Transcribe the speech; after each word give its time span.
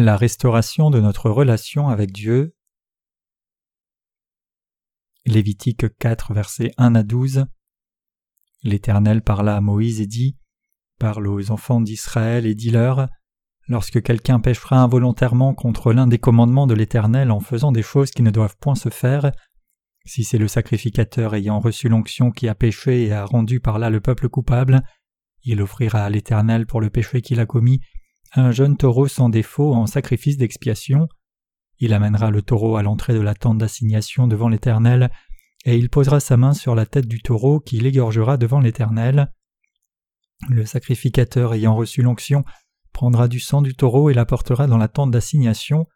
La 0.00 0.16
restauration 0.16 0.90
de 0.90 1.00
notre 1.00 1.28
relation 1.28 1.88
avec 1.88 2.12
Dieu. 2.12 2.54
Lévitique 5.26 5.86
4, 5.98 6.34
versets 6.34 6.70
1 6.78 6.94
à 6.94 7.02
12. 7.02 7.46
L'Éternel 8.62 9.22
parla 9.22 9.56
à 9.56 9.60
Moïse 9.60 10.00
et 10.00 10.06
dit 10.06 10.38
Parle 11.00 11.26
aux 11.26 11.50
enfants 11.50 11.80
d'Israël 11.80 12.46
et 12.46 12.54
dis-leur 12.54 13.08
Lorsque 13.66 14.00
quelqu'un 14.00 14.38
péchera 14.38 14.80
involontairement 14.80 15.52
contre 15.52 15.92
l'un 15.92 16.06
des 16.06 16.18
commandements 16.18 16.68
de 16.68 16.74
l'Éternel 16.74 17.32
en 17.32 17.40
faisant 17.40 17.72
des 17.72 17.82
choses 17.82 18.12
qui 18.12 18.22
ne 18.22 18.30
doivent 18.30 18.56
point 18.60 18.76
se 18.76 18.90
faire, 18.90 19.32
si 20.04 20.22
c'est 20.22 20.38
le 20.38 20.46
sacrificateur 20.46 21.34
ayant 21.34 21.58
reçu 21.58 21.88
l'onction 21.88 22.30
qui 22.30 22.46
a 22.46 22.54
péché 22.54 23.06
et 23.06 23.12
a 23.12 23.24
rendu 23.24 23.58
par 23.58 23.80
là 23.80 23.90
le 23.90 24.00
peuple 24.00 24.28
coupable, 24.28 24.80
il 25.42 25.60
offrira 25.60 26.04
à 26.04 26.10
l'Éternel 26.10 26.66
pour 26.66 26.80
le 26.80 26.88
péché 26.88 27.20
qu'il 27.20 27.40
a 27.40 27.46
commis 27.46 27.80
un 28.34 28.50
jeune 28.50 28.76
taureau 28.76 29.08
sans 29.08 29.28
défaut 29.28 29.74
en 29.74 29.86
sacrifice 29.86 30.36
d'expiation. 30.36 31.08
Il 31.78 31.92
amènera 31.92 32.30
le 32.30 32.42
taureau 32.42 32.76
à 32.76 32.82
l'entrée 32.82 33.14
de 33.14 33.20
la 33.20 33.34
tente 33.34 33.58
d'assignation 33.58 34.26
devant 34.26 34.48
l'Éternel, 34.48 35.10
et 35.64 35.76
il 35.76 35.90
posera 35.90 36.20
sa 36.20 36.36
main 36.36 36.54
sur 36.54 36.74
la 36.74 36.86
tête 36.86 37.06
du 37.06 37.20
taureau 37.20 37.60
qui 37.60 37.78
l'égorgera 37.78 38.36
devant 38.36 38.60
l'Éternel. 38.60 39.32
Le 40.48 40.64
sacrificateur 40.64 41.54
ayant 41.54 41.74
reçu 41.74 42.02
l'onction 42.02 42.44
prendra 42.92 43.28
du 43.28 43.40
sang 43.40 43.62
du 43.62 43.74
taureau 43.74 44.10
et 44.10 44.14
l'apportera 44.14 44.66
dans 44.66 44.78
la 44.78 44.88
tente 44.88 45.10
d'assignation. 45.10 45.86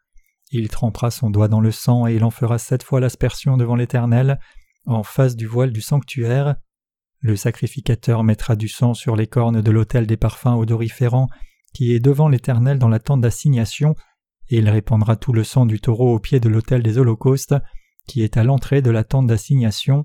Il 0.50 0.68
trempera 0.68 1.10
son 1.10 1.30
doigt 1.30 1.48
dans 1.48 1.60
le 1.60 1.70
sang 1.70 2.06
et 2.06 2.14
il 2.14 2.24
en 2.24 2.30
fera 2.30 2.58
sept 2.58 2.82
fois 2.82 3.00
l'aspersion 3.00 3.56
devant 3.56 3.76
l'Éternel, 3.76 4.38
en 4.86 5.02
face 5.02 5.36
du 5.36 5.46
voile 5.46 5.72
du 5.72 5.80
sanctuaire. 5.80 6.56
Le 7.20 7.36
sacrificateur 7.36 8.24
mettra 8.24 8.56
du 8.56 8.68
sang 8.68 8.94
sur 8.94 9.16
les 9.16 9.28
cornes 9.28 9.62
de 9.62 9.70
l'autel 9.70 10.06
des 10.06 10.16
parfums 10.16 10.58
odoriférants 10.58 11.28
qui 11.72 11.92
est 11.92 12.00
devant 12.00 12.28
l'Éternel 12.28 12.78
dans 12.78 12.88
la 12.88 12.98
tente 12.98 13.20
d'assignation, 13.20 13.94
et 14.48 14.58
il 14.58 14.68
répandra 14.68 15.16
tout 15.16 15.32
le 15.32 15.44
sang 15.44 15.66
du 15.66 15.80
taureau 15.80 16.14
au 16.14 16.18
pied 16.18 16.40
de 16.40 16.48
l'autel 16.48 16.82
des 16.82 16.98
holocaustes, 16.98 17.54
qui 18.06 18.22
est 18.22 18.36
à 18.36 18.44
l'entrée 18.44 18.82
de 18.82 18.90
la 18.90 19.04
tente 19.04 19.26
d'assignation. 19.26 20.04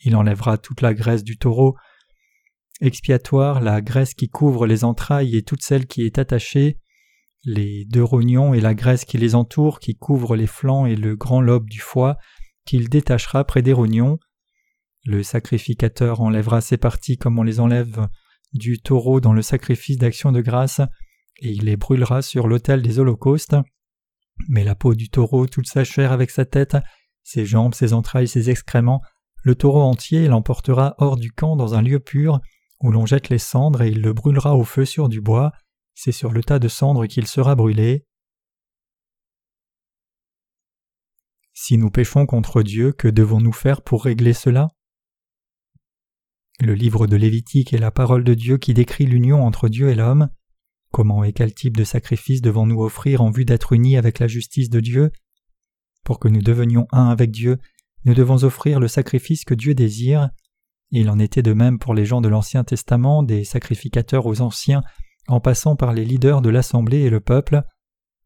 Il 0.00 0.16
enlèvera 0.16 0.58
toute 0.58 0.80
la 0.80 0.94
graisse 0.94 1.24
du 1.24 1.38
taureau, 1.38 1.76
expiatoire, 2.80 3.60
la 3.60 3.80
graisse 3.80 4.14
qui 4.14 4.28
couvre 4.28 4.66
les 4.66 4.84
entrailles 4.84 5.36
et 5.36 5.42
toute 5.42 5.62
celle 5.62 5.86
qui 5.86 6.02
est 6.02 6.18
attachée, 6.18 6.78
les 7.44 7.84
deux 7.86 8.04
rognons 8.04 8.54
et 8.54 8.60
la 8.60 8.74
graisse 8.74 9.04
qui 9.04 9.18
les 9.18 9.34
entoure, 9.34 9.80
qui 9.80 9.96
couvre 9.96 10.36
les 10.36 10.46
flancs 10.46 10.86
et 10.86 10.96
le 10.96 11.16
grand 11.16 11.40
lobe 11.40 11.68
du 11.68 11.80
foie, 11.80 12.16
qu'il 12.66 12.88
détachera 12.88 13.44
près 13.44 13.62
des 13.62 13.72
rognons. 13.72 14.18
Le 15.04 15.22
sacrificateur 15.22 16.20
enlèvera 16.20 16.60
ces 16.60 16.76
parties 16.76 17.16
comme 17.16 17.38
on 17.38 17.42
les 17.42 17.60
enlève 17.60 18.08
du 18.52 18.80
taureau 18.80 19.20
dans 19.20 19.32
le 19.32 19.42
sacrifice 19.42 19.96
d'action 19.96 20.32
de 20.32 20.40
grâce, 20.40 20.80
et 21.40 21.50
il 21.50 21.64
les 21.64 21.76
brûlera 21.76 22.22
sur 22.22 22.48
l'autel 22.48 22.82
des 22.82 22.98
holocaustes. 22.98 23.56
Mais 24.48 24.64
la 24.64 24.74
peau 24.74 24.94
du 24.94 25.08
taureau, 25.10 25.46
toute 25.46 25.66
sa 25.66 25.84
chair 25.84 26.12
avec 26.12 26.30
sa 26.30 26.44
tête, 26.44 26.76
ses 27.22 27.46
jambes, 27.46 27.74
ses 27.74 27.92
entrailles, 27.92 28.28
ses 28.28 28.50
excréments, 28.50 29.02
le 29.42 29.54
taureau 29.54 29.82
entier 29.82 30.28
l'emportera 30.28 30.94
hors 30.98 31.16
du 31.16 31.32
camp 31.32 31.56
dans 31.56 31.74
un 31.74 31.82
lieu 31.82 32.00
pur, 32.00 32.40
où 32.80 32.90
l'on 32.90 33.06
jette 33.06 33.28
les 33.28 33.38
cendres 33.38 33.82
et 33.82 33.90
il 33.90 34.00
le 34.00 34.12
brûlera 34.12 34.56
au 34.56 34.64
feu 34.64 34.84
sur 34.84 35.08
du 35.08 35.20
bois, 35.20 35.52
c'est 35.94 36.12
sur 36.12 36.32
le 36.32 36.42
tas 36.42 36.58
de 36.58 36.68
cendres 36.68 37.06
qu'il 37.06 37.26
sera 37.26 37.54
brûlé. 37.54 38.06
Si 41.52 41.76
nous 41.76 41.90
péchons 41.90 42.24
contre 42.26 42.62
Dieu, 42.62 42.92
que 42.92 43.08
devons-nous 43.08 43.52
faire 43.52 43.82
pour 43.82 44.04
régler 44.04 44.32
cela? 44.32 44.70
Le 46.62 46.74
livre 46.74 47.06
de 47.06 47.16
Lévitique 47.16 47.72
est 47.72 47.78
la 47.78 47.90
parole 47.90 48.22
de 48.22 48.34
Dieu 48.34 48.58
qui 48.58 48.74
décrit 48.74 49.06
l'union 49.06 49.46
entre 49.46 49.70
Dieu 49.70 49.88
et 49.88 49.94
l'homme. 49.94 50.28
Comment 50.92 51.24
et 51.24 51.32
quel 51.32 51.54
type 51.54 51.74
de 51.74 51.84
sacrifice 51.84 52.42
devons-nous 52.42 52.82
offrir 52.82 53.22
en 53.22 53.30
vue 53.30 53.46
d'être 53.46 53.72
unis 53.72 53.96
avec 53.96 54.18
la 54.18 54.28
justice 54.28 54.68
de 54.68 54.80
Dieu? 54.80 55.10
Pour 56.04 56.18
que 56.18 56.28
nous 56.28 56.42
devenions 56.42 56.86
un 56.92 57.08
avec 57.08 57.30
Dieu, 57.30 57.56
nous 58.04 58.12
devons 58.12 58.44
offrir 58.44 58.78
le 58.78 58.88
sacrifice 58.88 59.46
que 59.46 59.54
Dieu 59.54 59.74
désire. 59.74 60.28
Il 60.90 61.08
en 61.08 61.18
était 61.18 61.40
de 61.40 61.54
même 61.54 61.78
pour 61.78 61.94
les 61.94 62.04
gens 62.04 62.20
de 62.20 62.28
l'Ancien 62.28 62.62
Testament, 62.62 63.22
des 63.22 63.44
sacrificateurs 63.44 64.26
aux 64.26 64.42
anciens, 64.42 64.82
en 65.28 65.40
passant 65.40 65.76
par 65.76 65.94
les 65.94 66.04
leaders 66.04 66.42
de 66.42 66.50
l'Assemblée 66.50 67.00
et 67.00 67.10
le 67.10 67.20
peuple. 67.20 67.62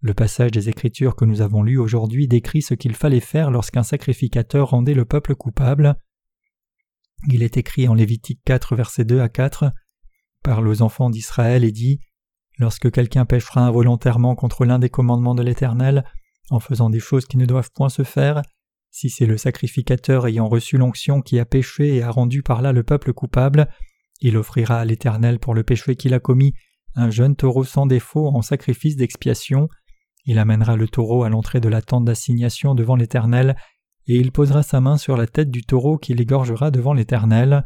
Le 0.01 0.13
passage 0.13 0.51
des 0.51 0.69
Écritures 0.69 1.15
que 1.15 1.25
nous 1.25 1.41
avons 1.41 1.63
lu 1.63 1.79
aujourd'hui 1.79 2.27
décrit 2.27 2.63
ce 2.63 2.75
qu'il 2.75 2.97
fallait 2.97 3.21
faire 3.21 3.53
lorsqu'un 3.53 3.85
sacrificateur 3.85 4.71
rendait 4.71 4.95
le 4.95 5.05
peuple 5.05 5.37
coupable. 5.37 5.97
Il 7.29 7.43
est 7.43 7.57
écrit 7.57 7.89
en 7.89 7.95
Lévitique 7.95 8.41
4, 8.45 8.77
versets 8.77 9.05
2 9.05 9.21
à 9.21 9.29
4 9.29 9.73
Parle 10.43 10.69
aux 10.69 10.83
enfants 10.83 11.09
d'Israël 11.09 11.65
et 11.65 11.73
dit 11.73 12.01
Lorsque 12.59 12.91
quelqu'un 12.91 13.25
péchera 13.25 13.63
involontairement 13.63 14.35
contre 14.35 14.65
l'un 14.65 14.79
des 14.79 14.91
commandements 14.91 15.35
de 15.35 15.43
l'Éternel, 15.43 16.05
en 16.51 16.61
faisant 16.61 16.91
des 16.91 17.01
choses 17.01 17.25
qui 17.27 17.39
ne 17.39 17.47
doivent 17.47 17.71
point 17.75 17.89
se 17.89 18.05
faire, 18.05 18.43
si 18.91 19.09
c'est 19.09 19.27
le 19.27 19.39
sacrificateur 19.39 20.27
ayant 20.27 20.49
reçu 20.49 20.77
l'onction 20.77 21.21
qui 21.21 21.39
a 21.39 21.47
péché 21.47 21.97
et 21.97 22.03
a 22.03 22.11
rendu 22.11 22.43
par 22.43 22.63
là 22.63 22.73
le 22.73 22.83
peuple 22.83 23.13
coupable, 23.13 23.69
il 24.21 24.37
offrira 24.37 24.79
à 24.79 24.85
l'Éternel 24.85 25.39
pour 25.39 25.55
le 25.55 25.65
péché 25.65 25.97
qu'il 25.97 26.15
a 26.15 26.21
commis 26.21 26.53
un 26.95 27.11
jeune 27.11 27.35
taureau 27.35 27.65
sans 27.65 27.87
défaut 27.87 28.29
en 28.29 28.43
sacrifice 28.43 28.97
d'expiation. 28.97 29.69
Il 30.27 30.39
amènera 30.39 30.77
le 30.77 30.87
taureau 30.89 31.25
à 31.25 31.29
l'entrée 31.29 31.61
de 31.61 31.69
la 31.69 31.83
tente 31.83 32.05
d'assignation 32.05 32.75
devant 32.75 32.97
l'Éternel, 32.97 33.57
et 34.07 34.17
il 34.17 34.33
posera 34.33 34.63
sa 34.63 34.81
main 34.81 34.97
sur 34.97 35.17
la 35.17 35.27
tête 35.27 35.51
du 35.51 35.63
taureau 35.63 35.99
qui 35.99 36.15
l'égorgera 36.15 36.71
devant 36.71 36.93
l'Éternel. 36.93 37.65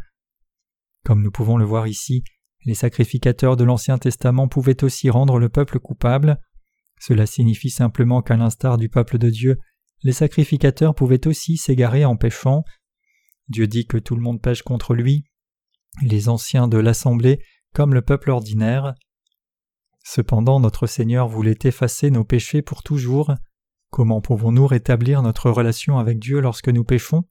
Comme 1.04 1.22
nous 1.22 1.30
pouvons 1.30 1.56
le 1.56 1.64
voir 1.64 1.86
ici, 1.86 2.22
les 2.64 2.74
sacrificateurs 2.74 3.56
de 3.56 3.64
l'Ancien 3.64 3.98
Testament 3.98 4.48
pouvaient 4.48 4.84
aussi 4.84 5.10
rendre 5.10 5.38
le 5.38 5.48
peuple 5.48 5.78
coupable. 5.78 6.40
Cela 7.00 7.26
signifie 7.26 7.70
simplement 7.70 8.22
qu'à 8.22 8.36
l'instar 8.36 8.76
du 8.76 8.88
peuple 8.88 9.18
de 9.18 9.30
Dieu, 9.30 9.58
les 10.02 10.12
sacrificateurs 10.12 10.94
pouvaient 10.94 11.26
aussi 11.26 11.56
s'égarer 11.56 12.04
en 12.04 12.16
péchant. 12.16 12.64
Dieu 13.48 13.66
dit 13.66 13.86
que 13.86 13.98
tout 13.98 14.14
le 14.14 14.22
monde 14.22 14.42
pêche 14.42 14.62
contre 14.62 14.94
lui, 14.94 15.24
les 16.02 16.28
anciens 16.28 16.68
de 16.68 16.78
l'Assemblée 16.78 17.42
comme 17.74 17.94
le 17.94 18.02
peuple 18.02 18.30
ordinaire. 18.30 18.94
Cependant 20.04 20.60
notre 20.60 20.86
Seigneur 20.86 21.28
voulait 21.28 21.58
effacer 21.64 22.10
nos 22.10 22.24
péchés 22.24 22.62
pour 22.62 22.82
toujours. 22.82 23.34
Comment 23.90 24.20
pouvons-nous 24.20 24.66
rétablir 24.66 25.22
notre 25.22 25.50
relation 25.50 25.98
avec 25.98 26.18
Dieu 26.18 26.40
lorsque 26.40 26.68
nous 26.68 26.84
péchons? 26.84 27.24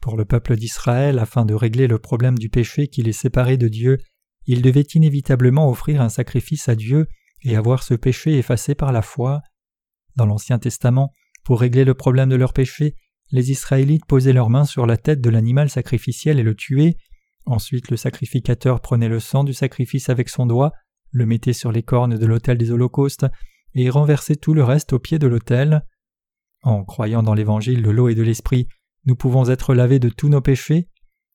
Pour 0.00 0.16
le 0.16 0.24
peuple 0.24 0.56
d'Israël, 0.56 1.18
afin 1.18 1.44
de 1.44 1.54
régler 1.54 1.86
le 1.86 1.98
problème 1.98 2.38
du 2.38 2.48
péché 2.48 2.88
qui 2.88 3.02
les 3.02 3.12
séparait 3.12 3.56
de 3.56 3.68
Dieu, 3.68 3.98
il 4.46 4.62
devait 4.62 4.86
inévitablement 4.94 5.68
offrir 5.70 6.00
un 6.00 6.08
sacrifice 6.08 6.68
à 6.68 6.74
Dieu 6.74 7.06
et 7.42 7.56
avoir 7.56 7.82
ce 7.82 7.94
péché 7.94 8.36
effacé 8.38 8.74
par 8.74 8.90
la 8.90 9.02
foi. 9.02 9.42
Dans 10.16 10.26
l'Ancien 10.26 10.58
Testament, 10.58 11.12
pour 11.44 11.60
régler 11.60 11.84
le 11.84 11.94
problème 11.94 12.30
de 12.30 12.36
leur 12.36 12.52
péché, 12.52 12.96
les 13.30 13.50
Israélites 13.50 14.06
posaient 14.06 14.32
leurs 14.32 14.50
mains 14.50 14.64
sur 14.64 14.86
la 14.86 14.96
tête 14.96 15.20
de 15.20 15.30
l'animal 15.30 15.70
sacrificiel 15.70 16.38
et 16.38 16.42
le 16.42 16.54
tuaient. 16.54 16.96
Ensuite, 17.46 17.90
le 17.90 17.96
sacrificateur 17.96 18.80
prenait 18.80 19.08
le 19.08 19.20
sang 19.20 19.44
du 19.44 19.52
sacrifice 19.52 20.08
avec 20.08 20.28
son 20.28 20.46
doigt, 20.46 20.72
le 21.10 21.26
mettait 21.26 21.52
sur 21.52 21.72
les 21.72 21.82
cornes 21.82 22.16
de 22.16 22.26
l'autel 22.26 22.58
des 22.58 22.70
holocaustes 22.70 23.26
et 23.74 23.90
renversait 23.90 24.36
tout 24.36 24.54
le 24.54 24.64
reste 24.64 24.92
au 24.92 24.98
pied 24.98 25.18
de 25.18 25.26
l'autel. 25.26 25.84
En 26.62 26.84
croyant 26.84 27.22
dans 27.22 27.34
l'évangile 27.34 27.82
de 27.82 27.90
l'eau 27.90 28.08
et 28.08 28.14
de 28.14 28.22
l'esprit, 28.22 28.68
nous 29.04 29.16
pouvons 29.16 29.48
être 29.48 29.74
lavés 29.74 29.98
de 29.98 30.08
tous 30.08 30.28
nos 30.28 30.40
péchés. 30.40 30.88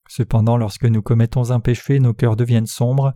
Cependant, 0.08 0.56
lorsque 0.56 0.86
nous 0.86 1.02
commettons 1.02 1.50
un 1.50 1.60
péché, 1.60 2.00
nos 2.00 2.14
cœurs 2.14 2.36
deviennent 2.36 2.66
sombres. 2.66 3.12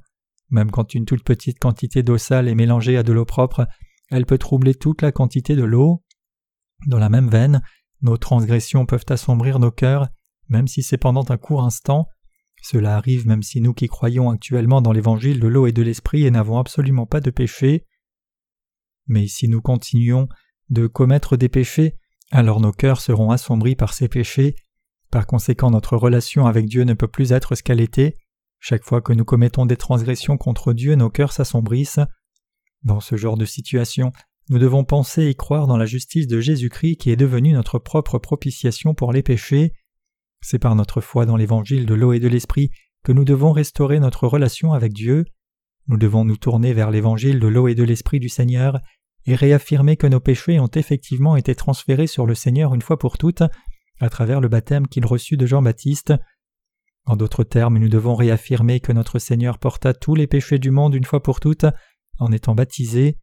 Même 0.50 0.70
quand 0.70 0.94
une 0.94 1.06
toute 1.06 1.24
petite 1.24 1.58
quantité 1.58 2.02
d'eau 2.02 2.18
sale 2.18 2.48
est 2.48 2.54
mélangée 2.54 2.98
à 2.98 3.02
de 3.02 3.12
l'eau 3.12 3.24
propre, 3.24 3.66
elle 4.10 4.26
peut 4.26 4.36
troubler 4.36 4.74
toute 4.74 5.00
la 5.00 5.10
quantité 5.10 5.56
de 5.56 5.64
l'eau. 5.64 6.04
Dans 6.86 6.98
la 6.98 7.08
même 7.08 7.30
veine, 7.30 7.62
nos 8.02 8.18
transgressions 8.18 8.84
peuvent 8.84 9.06
assombrir 9.08 9.58
nos 9.58 9.70
cœurs, 9.70 10.08
même 10.48 10.66
si 10.66 10.82
c'est 10.82 10.98
pendant 10.98 11.24
un 11.30 11.38
court 11.38 11.64
instant. 11.64 12.06
Cela 12.62 12.96
arrive 12.96 13.26
même 13.26 13.42
si 13.42 13.60
nous 13.62 13.72
qui 13.72 13.88
croyons 13.88 14.30
actuellement 14.30 14.82
dans 14.82 14.92
l'évangile 14.92 15.40
de 15.40 15.48
l'eau 15.48 15.66
et 15.66 15.72
de 15.72 15.82
l'esprit 15.82 16.26
et 16.26 16.30
n'avons 16.30 16.58
absolument 16.58 17.06
pas 17.06 17.20
de 17.20 17.30
péché. 17.30 17.86
Mais 19.06 19.26
si 19.26 19.48
nous 19.48 19.60
continuons 19.60 20.28
de 20.70 20.86
commettre 20.86 21.36
des 21.36 21.48
péchés, 21.48 21.96
alors 22.30 22.60
nos 22.60 22.72
cœurs 22.72 23.00
seront 23.00 23.30
assombris 23.30 23.76
par 23.76 23.92
ces 23.92 24.08
péchés. 24.08 24.54
Par 25.10 25.26
conséquent, 25.26 25.70
notre 25.70 25.96
relation 25.96 26.46
avec 26.46 26.66
Dieu 26.66 26.84
ne 26.84 26.94
peut 26.94 27.08
plus 27.08 27.32
être 27.32 27.54
ce 27.54 27.62
qu'elle 27.62 27.80
était. 27.80 28.16
Chaque 28.58 28.84
fois 28.84 29.02
que 29.02 29.12
nous 29.12 29.24
commettons 29.24 29.66
des 29.66 29.76
transgressions 29.76 30.38
contre 30.38 30.72
Dieu, 30.72 30.94
nos 30.94 31.10
cœurs 31.10 31.32
s'assombrissent. 31.32 32.00
Dans 32.82 33.00
ce 33.00 33.16
genre 33.16 33.36
de 33.36 33.44
situation, 33.44 34.12
nous 34.48 34.58
devons 34.58 34.84
penser 34.84 35.24
et 35.24 35.34
croire 35.34 35.66
dans 35.66 35.76
la 35.76 35.86
justice 35.86 36.26
de 36.26 36.40
Jésus-Christ 36.40 36.96
qui 36.96 37.10
est 37.10 37.16
devenue 37.16 37.52
notre 37.52 37.78
propre 37.78 38.18
propitiation 38.18 38.94
pour 38.94 39.12
les 39.12 39.22
péchés. 39.22 39.72
C'est 40.40 40.58
par 40.58 40.74
notre 40.74 41.00
foi 41.00 41.26
dans 41.26 41.36
l'évangile 41.36 41.86
de 41.86 41.94
l'eau 41.94 42.12
et 42.12 42.20
de 42.20 42.28
l'esprit 42.28 42.70
que 43.04 43.12
nous 43.12 43.24
devons 43.24 43.52
restaurer 43.52 44.00
notre 44.00 44.26
relation 44.26 44.72
avec 44.72 44.92
Dieu. 44.92 45.24
Nous 45.88 45.96
devons 45.96 46.24
nous 46.24 46.36
tourner 46.36 46.72
vers 46.72 46.90
l'évangile 46.90 47.40
de 47.40 47.48
l'eau 47.48 47.68
et 47.68 47.74
de 47.74 47.82
l'esprit 47.82 48.20
du 48.20 48.28
Seigneur 48.28 48.80
et 49.26 49.34
réaffirmer 49.34 49.96
que 49.96 50.06
nos 50.06 50.20
péchés 50.20 50.60
ont 50.60 50.70
effectivement 50.74 51.36
été 51.36 51.54
transférés 51.54 52.06
sur 52.06 52.26
le 52.26 52.34
Seigneur 52.34 52.74
une 52.74 52.82
fois 52.82 52.98
pour 52.98 53.18
toutes 53.18 53.42
à 54.00 54.10
travers 54.10 54.40
le 54.40 54.48
baptême 54.48 54.88
qu'il 54.88 55.06
reçut 55.06 55.36
de 55.36 55.46
Jean-Baptiste. 55.46 56.12
En 57.04 57.16
d'autres 57.16 57.44
termes, 57.44 57.78
nous 57.78 57.88
devons 57.88 58.14
réaffirmer 58.14 58.80
que 58.80 58.92
notre 58.92 59.18
Seigneur 59.18 59.58
porta 59.58 59.94
tous 59.94 60.14
les 60.14 60.26
péchés 60.26 60.58
du 60.58 60.70
monde 60.70 60.94
une 60.94 61.04
fois 61.04 61.22
pour 61.22 61.40
toutes 61.40 61.66
en 62.18 62.32
étant 62.32 62.54
baptisé. 62.54 63.18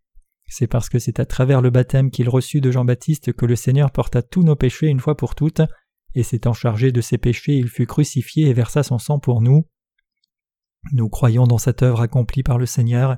C'est 0.47 0.67
parce 0.67 0.89
que 0.89 0.99
c'est 0.99 1.19
à 1.19 1.25
travers 1.25 1.61
le 1.61 1.69
baptême 1.69 2.11
qu'il 2.11 2.27
reçut 2.27 2.61
de 2.61 2.71
Jean-Baptiste 2.71 3.33
que 3.33 3.45
le 3.45 3.55
Seigneur 3.55 3.91
porta 3.91 4.21
tous 4.21 4.43
nos 4.43 4.55
péchés 4.55 4.87
une 4.87 4.99
fois 4.99 5.15
pour 5.15 5.35
toutes, 5.35 5.61
et 6.15 6.23
s'étant 6.23 6.53
chargé 6.53 6.91
de 6.91 7.01
ses 7.01 7.17
péchés, 7.17 7.53
il 7.53 7.69
fut 7.69 7.85
crucifié 7.85 8.47
et 8.47 8.53
versa 8.53 8.83
son 8.83 8.97
sang 8.97 9.19
pour 9.19 9.41
nous. 9.41 9.67
Nous 10.93 11.09
croyons 11.09 11.45
dans 11.45 11.57
cette 11.57 11.83
œuvre 11.83 12.01
accomplie 12.01 12.43
par 12.43 12.57
le 12.57 12.65
Seigneur, 12.65 13.17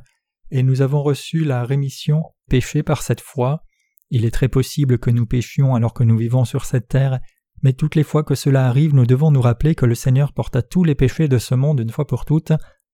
et 0.50 0.64
nous 0.64 0.82
avons 0.82 1.02
reçu 1.02 1.44
la 1.44 1.64
rémission 1.64 2.24
péché 2.50 2.84
par 2.84 3.02
cette 3.02 3.22
foi. 3.22 3.64
Il 4.10 4.26
est 4.26 4.32
très 4.32 4.50
possible 4.50 4.98
que 5.00 5.10
nous 5.10 5.26
péchions 5.26 5.76
alors 5.76 5.94
que 5.94 6.04
nous 6.04 6.18
vivons 6.18 6.44
sur 6.44 6.66
cette 6.66 6.90
terre, 6.90 7.20
mais 7.64 7.74
toutes 7.74 7.96
les 7.96 8.04
fois 8.04 8.24
que 8.24 8.36
cela 8.36 8.68
arrive, 8.68 8.94
nous 8.94 9.06
devons 9.06 9.32
nous 9.32 9.42
rappeler 9.42 9.76
que 9.76 9.86
le 9.86 9.96
Seigneur 9.96 10.34
porta 10.34 10.62
tous 10.62 10.84
les 10.84 10.96
péchés 10.96 11.28
de 11.28 11.38
ce 11.38 11.56
monde 11.56 11.80
une 11.80 11.92
fois 11.92 12.08
pour 12.08 12.26
toutes, 12.26 12.52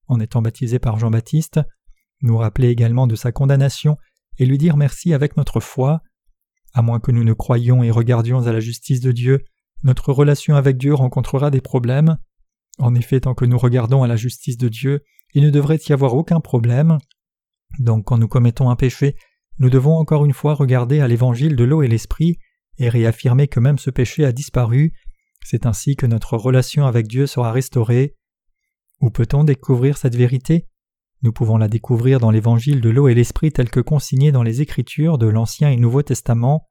en 0.07 0.19
étant 0.19 0.41
baptisé 0.41 0.79
par 0.79 0.99
Jean-Baptiste, 0.99 1.59
nous 2.21 2.37
rappeler 2.37 2.69
également 2.69 3.07
de 3.07 3.15
sa 3.15 3.31
condamnation 3.31 3.97
et 4.37 4.45
lui 4.45 4.57
dire 4.57 4.77
merci 4.77 5.13
avec 5.13 5.37
notre 5.37 5.59
foi. 5.59 6.01
À 6.73 6.81
moins 6.81 6.99
que 6.99 7.11
nous 7.11 7.23
ne 7.23 7.33
croyions 7.33 7.83
et 7.83 7.91
regardions 7.91 8.45
à 8.45 8.51
la 8.51 8.59
justice 8.59 9.01
de 9.01 9.11
Dieu, 9.11 9.39
notre 9.83 10.11
relation 10.11 10.55
avec 10.55 10.77
Dieu 10.77 10.93
rencontrera 10.93 11.49
des 11.49 11.61
problèmes. 11.61 12.17
En 12.77 12.95
effet, 12.95 13.21
tant 13.21 13.33
que 13.33 13.45
nous 13.45 13.57
regardons 13.57 14.03
à 14.03 14.07
la 14.07 14.15
justice 14.15 14.57
de 14.57 14.69
Dieu, 14.69 15.03
il 15.33 15.43
ne 15.43 15.49
devrait 15.49 15.79
y 15.87 15.93
avoir 15.93 16.13
aucun 16.13 16.39
problème. 16.39 16.97
Donc 17.79 18.05
quand 18.05 18.17
nous 18.17 18.27
commettons 18.27 18.69
un 18.69 18.75
péché, 18.75 19.15
nous 19.59 19.69
devons 19.69 19.97
encore 19.97 20.25
une 20.25 20.33
fois 20.33 20.53
regarder 20.53 20.99
à 20.99 21.07
l'évangile 21.07 21.55
de 21.55 21.63
l'eau 21.63 21.81
et 21.81 21.87
l'esprit 21.87 22.37
et 22.77 22.89
réaffirmer 22.89 23.47
que 23.47 23.59
même 23.59 23.79
ce 23.79 23.89
péché 23.89 24.23
a 24.23 24.31
disparu. 24.31 24.93
C'est 25.43 25.65
ainsi 25.65 25.95
que 25.95 26.05
notre 26.05 26.37
relation 26.37 26.85
avec 26.85 27.07
Dieu 27.07 27.25
sera 27.25 27.51
restaurée. 27.51 28.15
Où 29.01 29.09
peut-on 29.09 29.43
découvrir 29.43 29.97
cette 29.97 30.15
vérité? 30.15 30.67
Nous 31.23 31.33
pouvons 31.33 31.57
la 31.57 31.67
découvrir 31.67 32.19
dans 32.19 32.29
l'évangile 32.29 32.81
de 32.81 32.89
l'eau 32.89 33.07
et 33.07 33.15
l'esprit 33.15 33.51
tel 33.51 33.69
que 33.69 33.79
consigné 33.79 34.31
dans 34.31 34.43
les 34.43 34.61
Écritures 34.61 35.17
de 35.17 35.27
l'Ancien 35.27 35.71
et 35.71 35.77
Nouveau 35.77 36.03
Testament. 36.03 36.67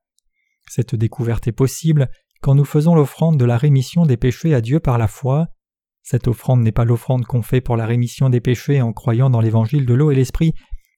Cette 0.68 0.94
découverte 0.94 1.48
est 1.48 1.52
possible 1.52 2.08
quand 2.42 2.54
nous 2.54 2.64
faisons 2.64 2.94
l'offrande 2.94 3.38
de 3.38 3.44
la 3.44 3.58
rémission 3.58 4.06
des 4.06 4.16
péchés 4.16 4.54
à 4.54 4.60
Dieu 4.60 4.78
par 4.78 4.98
la 4.98 5.08
foi. 5.08 5.48
Cette 6.08 6.28
offrande 6.28 6.62
n'est 6.62 6.70
pas 6.70 6.84
l'offrande 6.84 7.26
qu'on 7.26 7.42
fait 7.42 7.60
pour 7.60 7.76
la 7.76 7.84
rémission 7.84 8.30
des 8.30 8.40
péchés 8.40 8.80
en 8.80 8.92
croyant 8.92 9.28
dans 9.28 9.40
l'évangile 9.40 9.86
de 9.86 9.92
l'eau 9.92 10.12
et 10.12 10.14
l'esprit, 10.14 10.54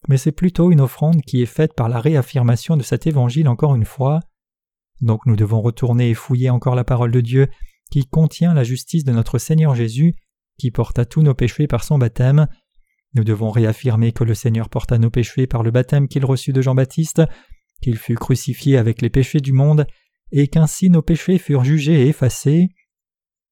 mais 0.06 0.18
c'est 0.18 0.32
plutôt 0.32 0.70
une 0.70 0.82
offrande 0.82 1.22
qui 1.22 1.40
est 1.40 1.46
faite 1.46 1.72
par 1.72 1.88
la 1.88 1.98
réaffirmation 1.98 2.76
de 2.76 2.82
cet 2.82 3.06
évangile 3.06 3.48
encore 3.48 3.74
une 3.74 3.86
fois. 3.86 4.20
Donc 5.00 5.24
nous 5.24 5.34
devons 5.34 5.62
retourner 5.62 6.10
et 6.10 6.14
fouiller 6.14 6.50
encore 6.50 6.74
la 6.74 6.84
parole 6.84 7.10
de 7.10 7.22
Dieu 7.22 7.48
qui 7.90 8.04
contient 8.04 8.52
la 8.52 8.64
justice 8.64 9.02
de 9.02 9.12
notre 9.12 9.38
Seigneur 9.38 9.74
Jésus, 9.74 10.14
qui 10.58 10.70
porta 10.70 11.06
tous 11.06 11.22
nos 11.22 11.32
péchés 11.32 11.66
par 11.66 11.84
son 11.84 11.96
baptême. 11.96 12.46
Nous 13.14 13.24
devons 13.24 13.50
réaffirmer 13.50 14.12
que 14.12 14.24
le 14.24 14.34
Seigneur 14.34 14.68
porta 14.68 14.98
nos 14.98 15.08
péchés 15.08 15.46
par 15.46 15.62
le 15.62 15.70
baptême 15.70 16.08
qu'il 16.08 16.26
reçut 16.26 16.52
de 16.52 16.60
Jean-Baptiste, 16.60 17.22
qu'il 17.80 17.96
fut 17.96 18.16
crucifié 18.16 18.76
avec 18.76 19.00
les 19.00 19.08
péchés 19.08 19.40
du 19.40 19.54
monde, 19.54 19.86
et 20.32 20.48
qu'ainsi 20.48 20.90
nos 20.90 21.00
péchés 21.00 21.38
furent 21.38 21.64
jugés 21.64 22.02
et 22.02 22.08
effacés. 22.08 22.68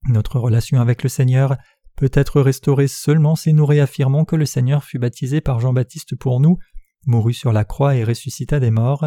Notre 0.09 0.39
relation 0.39 0.81
avec 0.81 1.03
le 1.03 1.09
Seigneur 1.09 1.57
peut 1.97 2.11
être 2.13 2.41
restaurée 2.41 2.89
seulement 2.89 3.37
si 3.37 3.53
nous 3.53 3.67
réaffirmons 3.67 4.25
que 4.25 4.37
le 4.37 4.47
Seigneur 4.47 4.85
fut 4.85 4.99
baptisé 4.99 5.41
par 5.41 5.61
Jean-Baptiste 5.61 6.15
pour 6.17 6.41
nous, 6.41 6.59
mourut 7.07 7.35
sur 7.35 7.53
la 7.53 7.65
croix 7.65 7.97
et 7.97 8.05
ressuscita 8.05 8.61
des 8.61 8.71
morts. 8.71 9.07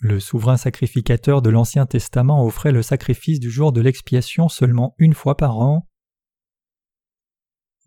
Le 0.00 0.20
souverain 0.20 0.56
sacrificateur 0.56 1.42
de 1.42 1.50
l'Ancien 1.50 1.86
Testament 1.86 2.44
offrait 2.44 2.72
le 2.72 2.82
sacrifice 2.82 3.40
du 3.40 3.50
jour 3.50 3.72
de 3.72 3.80
l'expiation 3.80 4.48
seulement 4.48 4.94
une 4.98 5.14
fois 5.14 5.36
par 5.36 5.58
an. 5.58 5.88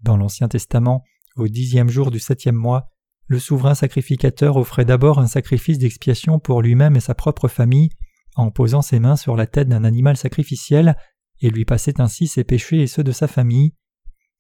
Dans 0.01 0.17
l'Ancien 0.17 0.47
Testament, 0.47 1.03
au 1.35 1.47
dixième 1.47 1.89
jour 1.89 2.11
du 2.11 2.19
septième 2.19 2.55
mois, 2.55 2.89
le 3.27 3.39
souverain 3.39 3.75
sacrificateur 3.75 4.57
offrait 4.57 4.83
d'abord 4.83 5.19
un 5.19 5.27
sacrifice 5.27 5.77
d'expiation 5.77 6.39
pour 6.39 6.61
lui-même 6.61 6.97
et 6.97 7.01
sa 7.01 7.15
propre 7.15 7.47
famille, 7.47 7.91
en 8.36 8.51
posant 8.51 8.81
ses 8.81 9.00
mains 9.00 9.16
sur 9.16 9.36
la 9.36 9.48
tête 9.48 9.68
d'un 9.68 9.83
animal 9.83 10.18
sacrificiel, 10.18 10.95
et 11.42 11.50
lui 11.50 11.66
passait 11.66 12.00
ainsi 12.00 12.28
ses 12.28 12.44
péchés 12.44 12.81
et 12.81 12.88
ceux 12.88 13.04
de 13.04 13.12
sa 13.12 13.28
famille. 13.28 13.74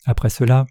Après 0.05 0.29
cela, 0.29 0.65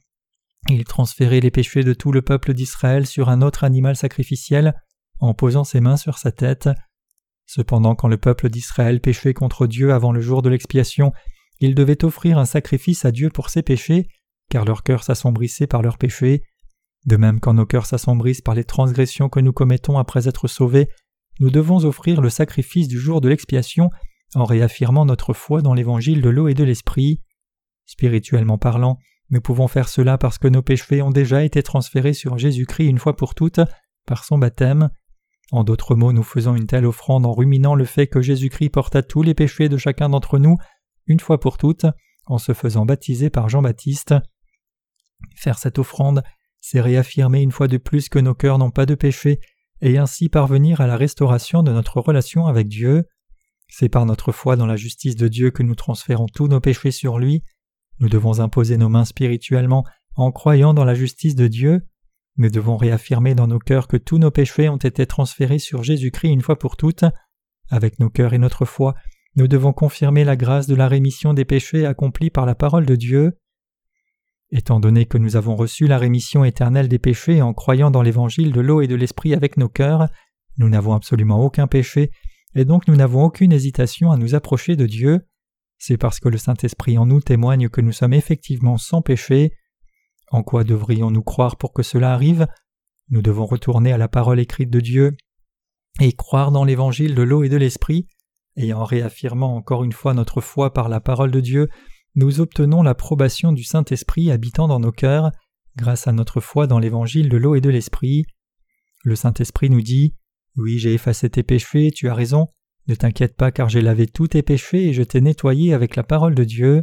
il 0.69 0.85
transférait 0.85 1.41
les 1.41 1.51
péchés 1.51 1.83
de 1.83 1.95
tout 1.95 2.13
le 2.13 2.23
peuple 2.23 2.55
d'Israël 2.55 3.07
sur 3.07 3.29
un 3.29 3.43
autre 3.43 3.65
animal 3.65 3.97
sacrificiel, 3.97 4.75
en 5.19 5.35
posant 5.35 5.65
ses 5.65 5.81
mains 5.81 5.97
sur 5.97 6.19
sa 6.19 6.33
tête. 6.33 6.69
Cependant, 7.47 7.95
quand 7.95 8.09
le 8.09 8.17
peuple 8.17 8.49
d'Israël 8.49 9.01
péchait 9.01 9.35
contre 9.35 9.67
Dieu 9.67 9.93
avant 9.93 10.13
le 10.13 10.21
jour 10.21 10.43
de 10.43 10.49
l'expiation, 10.49 11.13
il 11.59 11.75
devait 11.75 12.05
offrir 12.05 12.39
un 12.39 12.47
sacrifice 12.47 13.05
à 13.05 13.13
Dieu 13.13 13.29
pour 13.29 13.51
ses 13.51 13.63
péchés, 13.63 14.09
car 14.51 14.65
leur 14.65 14.83
cœur 14.83 15.03
s'assombrissait 15.03 15.67
par 15.67 15.83
leurs 15.83 15.99
péchés. 15.99 16.43
De 17.07 17.17
même 17.17 17.41
quand 17.41 17.55
nos 17.55 17.67
cœurs 17.67 17.87
s'assombrissent 17.87 18.43
par 18.43 18.55
les 18.55 18.65
transgressions 18.65 19.29
que 19.29 19.41
nous 19.41 19.53
commettons 19.53 19.99
après 19.99 20.29
être 20.29 20.49
sauvés, 20.49 20.89
nous 21.41 21.51
devons 21.51 21.85
offrir 21.85 22.21
le 22.21 22.31
sacrifice 22.31 22.87
du 22.87 22.99
jour 22.99 23.21
de 23.21 23.29
l'expiation 23.29 23.91
en 24.35 24.45
réaffirmant 24.45 25.07
notre 25.07 25.33
foi 25.33 25.63
dans 25.63 25.75
l'évangile 25.75 26.21
de 26.21 26.29
l'eau 26.29 26.49
et 26.49 26.55
de 26.55 26.65
l'esprit. 26.65 27.23
Spirituellement 27.87 28.59
parlant, 28.59 28.99
nous 29.31 29.41
pouvons 29.41 29.67
faire 29.67 29.89
cela 29.89 30.19
parce 30.19 30.39
que 30.39 30.49
nos 30.49 30.63
péchés 30.63 31.03
ont 31.03 31.11
déjà 31.11 31.43
été 31.43 31.63
transférés 31.63 32.13
sur 32.13 32.39
Jésus-Christ 32.39 32.89
une 32.89 32.99
fois 32.99 33.17
pour 33.17 33.35
toutes 33.35 33.61
par 34.07 34.25
son 34.25 34.39
baptême. 34.39 34.91
En 35.51 35.65
d'autres 35.65 35.97
mots, 35.97 36.13
nous 36.13 36.23
faisons 36.23 36.55
une 36.55 36.67
telle 36.67 36.87
offrande 36.87 37.27
en 37.27 37.33
ruminant 37.33 37.75
le 37.75 37.85
fait 37.85 38.07
que 38.07 38.21
Jésus-Christ 38.21 38.71
porta 38.71 39.03
tous 39.03 39.23
les 39.23 39.35
péchés 39.35 39.69
de 39.69 39.77
chacun 39.77 40.09
d'entre 40.09 40.39
nous, 40.39 40.57
une 41.07 41.21
fois 41.21 41.41
pour 41.41 41.59
toutes, 41.59 41.87
en 42.27 42.39
se 42.39 42.53
faisant 42.53 42.87
baptiser 42.87 43.31
par 43.31 43.49
Jean-Baptiste. 43.49 44.15
Faire 45.37 45.59
cette 45.59 45.79
offrande, 45.79 46.23
c'est 46.61 46.81
réaffirmer 46.81 47.41
une 47.41 47.51
fois 47.51 47.67
de 47.67 47.79
plus 47.79 48.09
que 48.09 48.19
nos 48.19 48.35
cœurs 48.35 48.59
n'ont 48.59 48.71
pas 48.71 48.87
de 48.87 48.95
péché, 48.95 49.41
et 49.83 49.99
ainsi 49.99 50.29
parvenir 50.29 50.81
à 50.81 50.87
la 50.87 50.97
restauration 50.97 51.63
de 51.63 51.73
notre 51.73 52.01
relation 52.01 52.47
avec 52.47 52.69
Dieu. 52.69 53.05
C'est 53.69 53.89
par 53.89 54.07
notre 54.07 54.33
foi 54.33 54.57
dans 54.57 54.67
la 54.67 54.77
justice 54.77 55.17
de 55.17 55.29
Dieu 55.29 55.51
que 55.51 55.63
nous 55.63 55.75
transférons 55.75 56.27
tous 56.27 56.49
nos 56.49 56.61
péchés 56.61 56.91
sur 56.91 57.19
lui. 57.19 57.43
Nous 58.01 58.09
devons 58.09 58.41
imposer 58.41 58.77
nos 58.77 58.89
mains 58.89 59.05
spirituellement 59.05 59.85
en 60.17 60.33
croyant 60.33 60.75
dans 60.75 60.85
la 60.85 60.95
justice 60.95 61.35
de 61.35 61.47
Dieu. 61.47 61.87
Nous 62.37 62.51
devons 62.51 62.77
réaffirmer 62.77 63.35
dans 63.35 63.47
nos 63.47 63.59
cœurs 63.59 63.89
que 63.89 63.97
tous 63.97 64.19
nos 64.19 64.31
péchés 64.31 64.69
ont 64.69 64.77
été 64.77 65.07
transférés 65.07 65.59
sur 65.59 65.83
Jésus-Christ 65.83 66.31
une 66.31 66.41
fois 66.41 66.59
pour 66.59 66.77
toutes. 66.77 67.05
Avec 67.69 67.99
nos 68.01 68.11
cœurs 68.11 68.35
et 68.35 68.39
notre 68.39 68.65
foi, 68.65 68.95
nous 69.37 69.47
devons 69.47 69.73
confirmer 69.73 70.25
la 70.25 70.37
grâce 70.37 70.67
de 70.67 70.75
la 70.75 70.89
rémission 70.89 71.35
des 71.35 71.45
péchés 71.45 71.87
accomplie 71.87 72.31
par 72.31 72.47
la 72.47 72.55
parole 72.55 72.87
de 72.87 72.97
Dieu. 72.97 73.39
Étant 74.53 74.81
donné 74.81 75.07
que 75.07 75.19
nous 75.19 75.37
avons 75.37 75.55
reçu 75.55 75.87
la 75.87 75.99
rémission 75.99 76.45
éternelle 76.45 76.89
des 76.89 76.99
péchés 76.99 77.41
en 77.41 77.55
croyant 77.55 77.91
dans 77.91 78.03
l'évangile 78.03 78.53
de 78.53 78.61
l'eau 78.61 78.81
et 78.81 78.89
de 78.89 78.97
l'esprit 78.97 79.33
avec 79.33 79.57
nos 79.57 79.69
cœurs, 79.69 80.09
nous 80.59 80.69
n'avons 80.69 80.93
absolument 80.93 81.45
aucun 81.45 81.69
péché, 81.69 82.11
et 82.57 82.65
donc 82.65 82.89
nous 82.89 82.97
n'avons 82.97 83.25
aucune 83.25 83.53
hésitation 83.53 84.11
à 84.11 84.17
nous 84.17 84.35
approcher 84.35 84.75
de 84.75 84.87
Dieu. 84.87 85.21
C'est 85.79 85.97
parce 85.97 86.19
que 86.19 86.29
le 86.29 86.37
Saint-Esprit 86.37 86.99
en 86.99 87.07
nous 87.07 87.21
témoigne 87.21 87.69
que 87.69 87.81
nous 87.81 87.93
sommes 87.93 88.13
effectivement 88.13 88.77
sans 88.77 89.03
péché. 89.03 89.53
En 90.33 90.43
quoi 90.43 90.65
devrions-nous 90.65 91.23
croire 91.23 91.57
pour 91.57 91.73
que 91.73 91.83
cela 91.83 92.13
arrive? 92.13 92.49
Nous 93.09 93.23
devons 93.23 93.47
retourner 93.47 93.93
à 93.93 93.99
la 93.99 94.09
parole 94.09 94.41
écrite 94.41 94.71
de 94.71 94.81
Dieu 94.81 95.17
et 96.01 96.13
croire 96.13 96.51
dans 96.51 96.65
l'évangile 96.65 97.15
de 97.15 97.23
l'eau 97.23 97.45
et 97.45 97.49
de 97.49 97.57
l'esprit, 97.57 98.07
et 98.57 98.73
en 98.73 98.85
réaffirmant 98.85 99.57
encore 99.57 99.85
une 99.85 99.93
fois 99.93 100.13
notre 100.13 100.41
foi 100.41 100.73
par 100.73 100.89
la 100.89 101.01
parole 101.01 101.31
de 101.31 101.41
Dieu, 101.41 101.69
nous 102.15 102.41
obtenons 102.41 102.83
l'approbation 102.83 103.53
du 103.53 103.65
Saint-Esprit 103.65 104.31
habitant 104.31 104.69
dans 104.69 104.81
nos 104.81 104.93
cœurs 104.93 105.31
grâce 105.77 106.09
à 106.09 106.13
notre 106.13 106.41
foi 106.41 106.67
dans 106.67 106.79
l'évangile 106.79 107.29
de 107.29 107.37
l'eau 107.37 107.55
et 107.55 107.61
de 107.61 107.71
l'esprit. 107.71 108.25
Le 109.05 109.15
Saint-Esprit 109.15 109.71
nous 109.71 109.83
dit 109.83 110.15
Oui, 110.57 110.79
j'ai 110.79 110.95
effacé 110.95 111.31
tes 111.31 111.43
péchés, 111.43 111.91
tu 111.91 112.09
as 112.09 112.15
raison, 112.15 112.49
ne 112.89 112.95
t'inquiète 112.95 113.37
pas 113.37 113.53
car 113.53 113.69
j'ai 113.69 113.81
lavé 113.81 114.07
tous 114.07 114.29
tes 114.29 114.43
péchés 114.43 114.89
et 114.89 114.93
je 114.93 115.03
t'ai 115.03 115.21
nettoyé 115.21 115.73
avec 115.73 115.97
la 115.97 116.03
parole 116.03 116.35
de 116.35 116.45
Dieu. 116.45 116.83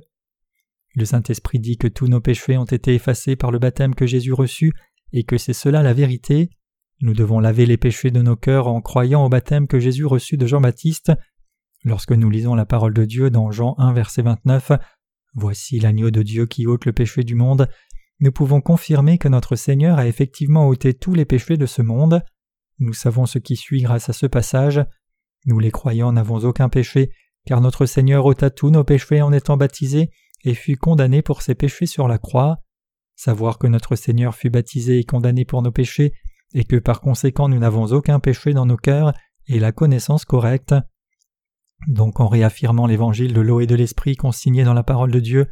Le 0.96 1.06
Saint-Esprit 1.06 1.60
dit 1.60 1.78
que 1.78 1.88
tous 1.88 2.08
nos 2.08 2.22
péchés 2.22 2.58
ont 2.58 2.66
été 2.66 2.96
effacés 2.96 3.36
par 3.36 3.52
le 3.52 3.60
baptême 3.60 3.94
que 3.94 4.08
Jésus 4.08 4.34
reçut 4.34 4.74
et 5.14 5.24
que 5.24 5.38
c'est 5.38 5.54
cela 5.54 5.84
la 5.84 5.94
vérité. 5.94 6.50
Nous 7.02 7.14
devons 7.14 7.40
laver 7.40 7.66
les 7.66 7.78
péchés 7.78 8.10
de 8.10 8.22
nos 8.22 8.36
cœurs 8.36 8.68
en 8.68 8.82
croyant 8.82 9.24
au 9.24 9.30
baptême 9.30 9.68
que 9.68 9.80
Jésus 9.80 10.06
reçut 10.06 10.38
de 10.38 10.48
Jean-Baptiste. 10.48 11.12
Lorsque 11.84 12.14
nous 12.14 12.30
lisons 12.30 12.56
la 12.56 12.66
parole 12.66 12.94
de 12.94 13.06
Dieu 13.06 13.30
dans 13.30 13.52
Jean 13.52 13.76
1 13.78 13.94
verset 13.94 14.24
29, 14.24 14.72
Voici 15.34 15.80
l'agneau 15.80 16.12
de 16.12 16.24
Dieu 16.24 16.46
qui 16.46 16.68
ôte 16.68 16.86
le 16.86 16.94
péché 16.94 17.24
du 17.24 17.36
monde, 17.36 17.70
nous 18.20 18.32
pouvons 18.32 18.62
confirmer 18.62 19.20
que 19.20 19.28
notre 19.28 19.56
Seigneur 19.56 20.00
a 20.00 20.08
effectivement 20.08 20.68
ôté 20.68 20.96
tous 20.96 21.14
les 21.14 21.26
péchés 21.26 21.58
de 21.58 21.68
ce 21.68 21.84
monde. 21.84 22.24
Nous 22.80 22.94
savons 22.94 23.28
ce 23.28 23.38
qui 23.38 23.56
suit 23.56 23.82
grâce 23.82 24.10
à 24.10 24.14
ce 24.14 24.26
passage. 24.26 24.84
Nous 25.46 25.60
les 25.60 25.70
croyants 25.70 26.12
n'avons 26.12 26.40
aucun 26.40 26.68
péché, 26.68 27.12
car 27.46 27.62
notre 27.62 27.86
Seigneur 27.86 28.26
ôta 28.26 28.50
tous 28.50 28.72
nos 28.72 28.84
péchés 28.84 29.22
en 29.22 29.32
étant 29.32 29.56
baptisé 29.56 30.10
et 30.44 30.56
fut 30.56 30.78
condamné 30.78 31.22
pour 31.22 31.44
ses 31.44 31.54
péchés 31.54 31.86
sur 31.86 32.08
la 32.08 32.18
croix. 32.18 32.58
Savoir 33.16 33.60
que 33.60 33.68
notre 33.68 33.96
Seigneur 33.96 34.36
fut 34.36 34.50
baptisé 34.50 35.00
et 35.00 35.04
condamné 35.04 35.46
pour 35.46 35.62
nos 35.62 35.72
péchés, 35.72 36.14
et 36.54 36.64
que 36.64 36.76
par 36.76 37.02
conséquent 37.02 37.50
nous 37.50 37.60
n'avons 37.60 37.86
aucun 37.92 38.20
péché 38.20 38.54
dans 38.54 38.66
nos 38.66 38.78
cœurs, 38.78 39.14
est 39.48 39.60
la 39.60 39.72
connaissance 39.72 40.26
correcte. 40.26 40.74
Donc 41.86 42.20
en 42.20 42.28
réaffirmant 42.28 42.88
l'évangile 42.88 43.34
de 43.34 43.42
l'eau 43.42 43.60
et 43.60 43.68
de 43.68 43.76
l'esprit 43.76 44.16
consigné 44.16 44.64
dans 44.64 44.74
la 44.74 44.84
parole 44.84 45.12
de 45.12 45.20
Dieu, 45.20 45.48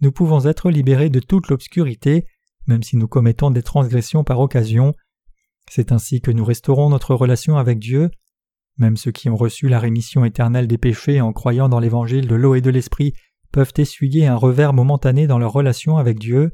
nous 0.00 0.12
pouvons 0.12 0.46
être 0.46 0.70
libérés 0.70 1.10
de 1.10 1.20
toute 1.20 1.48
l'obscurité, 1.48 2.26
même 2.66 2.82
si 2.82 2.96
nous 2.96 3.08
commettons 3.08 3.50
des 3.50 3.62
transgressions 3.62 4.24
par 4.24 4.40
occasion. 4.40 4.94
C'est 5.70 5.92
ainsi 5.92 6.20
que 6.20 6.30
nous 6.30 6.44
restaurons 6.44 6.90
notre 6.90 7.14
relation 7.14 7.56
avec 7.56 7.78
Dieu. 7.78 8.10
Même 8.78 8.96
ceux 8.96 9.12
qui 9.12 9.28
ont 9.28 9.36
reçu 9.36 9.68
la 9.68 9.78
rémission 9.78 10.24
éternelle 10.24 10.66
des 10.66 10.78
péchés 10.78 11.20
en 11.20 11.32
croyant 11.32 11.68
dans 11.68 11.80
l'évangile 11.80 12.26
de 12.26 12.34
l'eau 12.34 12.54
et 12.54 12.60
de 12.60 12.70
l'esprit 12.70 13.12
peuvent 13.52 13.72
essuyer 13.76 14.26
un 14.26 14.36
revers 14.36 14.72
momentané 14.72 15.26
dans 15.26 15.38
leur 15.38 15.52
relation 15.52 15.96
avec 15.96 16.18
Dieu. 16.18 16.52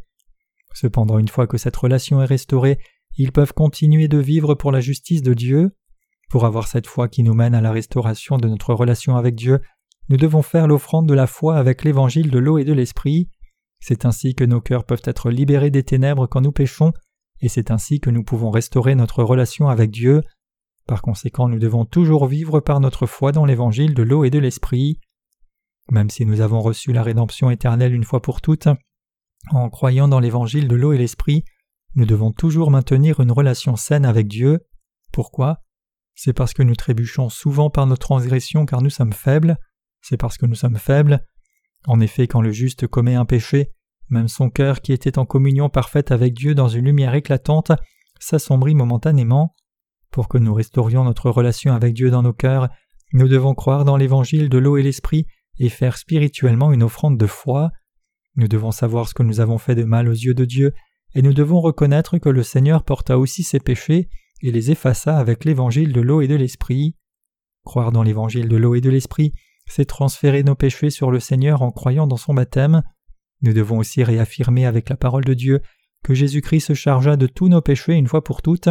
Cependant, 0.74 1.18
une 1.18 1.28
fois 1.28 1.46
que 1.46 1.56
cette 1.56 1.76
relation 1.76 2.20
est 2.20 2.26
restaurée, 2.26 2.78
ils 3.16 3.32
peuvent 3.32 3.54
continuer 3.54 4.08
de 4.08 4.18
vivre 4.18 4.54
pour 4.54 4.72
la 4.72 4.80
justice 4.80 5.22
de 5.22 5.34
Dieu. 5.34 5.70
Pour 6.30 6.44
avoir 6.44 6.66
cette 6.66 6.86
foi 6.86 7.08
qui 7.08 7.22
nous 7.22 7.34
mène 7.34 7.54
à 7.54 7.60
la 7.60 7.72
restauration 7.72 8.36
de 8.36 8.48
notre 8.48 8.74
relation 8.74 9.16
avec 9.16 9.34
Dieu, 9.34 9.60
nous 10.08 10.16
devons 10.16 10.42
faire 10.42 10.66
l'offrande 10.66 11.08
de 11.08 11.14
la 11.14 11.26
foi 11.26 11.56
avec 11.56 11.84
l'évangile 11.84 12.30
de 12.30 12.38
l'eau 12.38 12.58
et 12.58 12.64
de 12.64 12.72
l'esprit. 12.72 13.28
C'est 13.80 14.04
ainsi 14.04 14.34
que 14.34 14.44
nos 14.44 14.60
cœurs 14.60 14.84
peuvent 14.84 15.02
être 15.04 15.30
libérés 15.30 15.70
des 15.70 15.82
ténèbres 15.82 16.26
quand 16.26 16.40
nous 16.40 16.52
péchons, 16.52 16.92
et 17.40 17.48
c'est 17.48 17.70
ainsi 17.70 18.00
que 18.00 18.10
nous 18.10 18.24
pouvons 18.24 18.50
restaurer 18.50 18.94
notre 18.94 19.22
relation 19.22 19.68
avec 19.68 19.90
Dieu. 19.90 20.22
Par 20.86 21.02
conséquent, 21.02 21.48
nous 21.48 21.58
devons 21.58 21.84
toujours 21.84 22.26
vivre 22.26 22.60
par 22.60 22.80
notre 22.80 23.06
foi 23.06 23.32
dans 23.32 23.44
l'évangile 23.44 23.94
de 23.94 24.02
l'eau 24.02 24.24
et 24.24 24.30
de 24.30 24.38
l'esprit. 24.38 25.00
Même 25.90 26.10
si 26.10 26.24
nous 26.24 26.40
avons 26.40 26.60
reçu 26.60 26.92
la 26.92 27.02
rédemption 27.02 27.50
éternelle 27.50 27.94
une 27.94 28.04
fois 28.04 28.22
pour 28.22 28.40
toutes, 28.40 28.68
en 29.50 29.70
croyant 29.70 30.08
dans 30.08 30.20
l'évangile 30.20 30.68
de 30.68 30.76
l'eau 30.76 30.92
et 30.92 30.98
l'esprit, 30.98 31.44
nous 31.94 32.06
devons 32.06 32.32
toujours 32.32 32.70
maintenir 32.70 33.20
une 33.20 33.32
relation 33.32 33.76
saine 33.76 34.04
avec 34.04 34.28
Dieu. 34.28 34.60
Pourquoi? 35.12 35.60
C'est 36.16 36.32
parce 36.32 36.54
que 36.54 36.62
nous 36.62 36.74
trébuchons 36.74 37.28
souvent 37.28 37.68
par 37.68 37.86
nos 37.86 37.98
transgressions 37.98 38.64
car 38.64 38.80
nous 38.80 38.90
sommes 38.90 39.12
faibles. 39.12 39.58
C'est 40.00 40.16
parce 40.16 40.38
que 40.38 40.46
nous 40.46 40.54
sommes 40.54 40.78
faibles. 40.78 41.22
En 41.86 42.00
effet, 42.00 42.26
quand 42.26 42.40
le 42.40 42.52
juste 42.52 42.86
commet 42.86 43.14
un 43.14 43.26
péché, 43.26 43.70
même 44.08 44.26
son 44.26 44.48
cœur 44.48 44.80
qui 44.80 44.92
était 44.92 45.18
en 45.18 45.26
communion 45.26 45.68
parfaite 45.68 46.10
avec 46.10 46.32
Dieu 46.32 46.54
dans 46.54 46.68
une 46.68 46.86
lumière 46.86 47.14
éclatante 47.14 47.70
s'assombrit 48.18 48.74
momentanément. 48.74 49.54
Pour 50.10 50.28
que 50.28 50.38
nous 50.38 50.54
restaurions 50.54 51.04
notre 51.04 51.28
relation 51.28 51.74
avec 51.74 51.92
Dieu 51.92 52.10
dans 52.10 52.22
nos 52.22 52.32
cœurs, 52.32 52.70
nous 53.12 53.28
devons 53.28 53.54
croire 53.54 53.84
dans 53.84 53.98
l'évangile 53.98 54.48
de 54.48 54.58
l'eau 54.58 54.78
et 54.78 54.82
l'esprit 54.82 55.26
et 55.58 55.68
faire 55.68 55.98
spirituellement 55.98 56.72
une 56.72 56.82
offrande 56.82 57.18
de 57.18 57.26
foi. 57.26 57.70
Nous 58.36 58.48
devons 58.48 58.70
savoir 58.70 59.06
ce 59.06 59.14
que 59.14 59.22
nous 59.22 59.40
avons 59.40 59.58
fait 59.58 59.74
de 59.74 59.84
mal 59.84 60.08
aux 60.08 60.12
yeux 60.12 60.34
de 60.34 60.44
Dieu, 60.46 60.72
et 61.14 61.20
nous 61.20 61.34
devons 61.34 61.60
reconnaître 61.60 62.18
que 62.18 62.28
le 62.30 62.42
Seigneur 62.42 62.84
porta 62.84 63.18
aussi 63.18 63.42
ses 63.42 63.60
péchés 63.60 64.08
et 64.42 64.52
les 64.52 64.70
effaça 64.70 65.18
avec 65.18 65.44
l'évangile 65.44 65.92
de 65.92 66.00
l'eau 66.00 66.20
et 66.20 66.28
de 66.28 66.34
l'esprit. 66.34 66.94
Croire 67.64 67.92
dans 67.92 68.02
l'évangile 68.02 68.48
de 68.48 68.56
l'eau 68.56 68.74
et 68.74 68.80
de 68.80 68.90
l'esprit, 68.90 69.32
c'est 69.66 69.86
transférer 69.86 70.42
nos 70.42 70.54
péchés 70.54 70.90
sur 70.90 71.10
le 71.10 71.20
Seigneur 71.20 71.62
en 71.62 71.72
croyant 71.72 72.06
dans 72.06 72.16
son 72.16 72.34
baptême. 72.34 72.82
Nous 73.42 73.52
devons 73.52 73.78
aussi 73.78 74.04
réaffirmer 74.04 74.66
avec 74.66 74.88
la 74.88 74.96
parole 74.96 75.24
de 75.24 75.34
Dieu 75.34 75.60
que 76.04 76.14
Jésus-Christ 76.14 76.60
se 76.60 76.74
chargea 76.74 77.16
de 77.16 77.26
tous 77.26 77.48
nos 77.48 77.60
péchés 77.60 77.94
une 77.94 78.06
fois 78.06 78.22
pour 78.22 78.42
toutes 78.42 78.68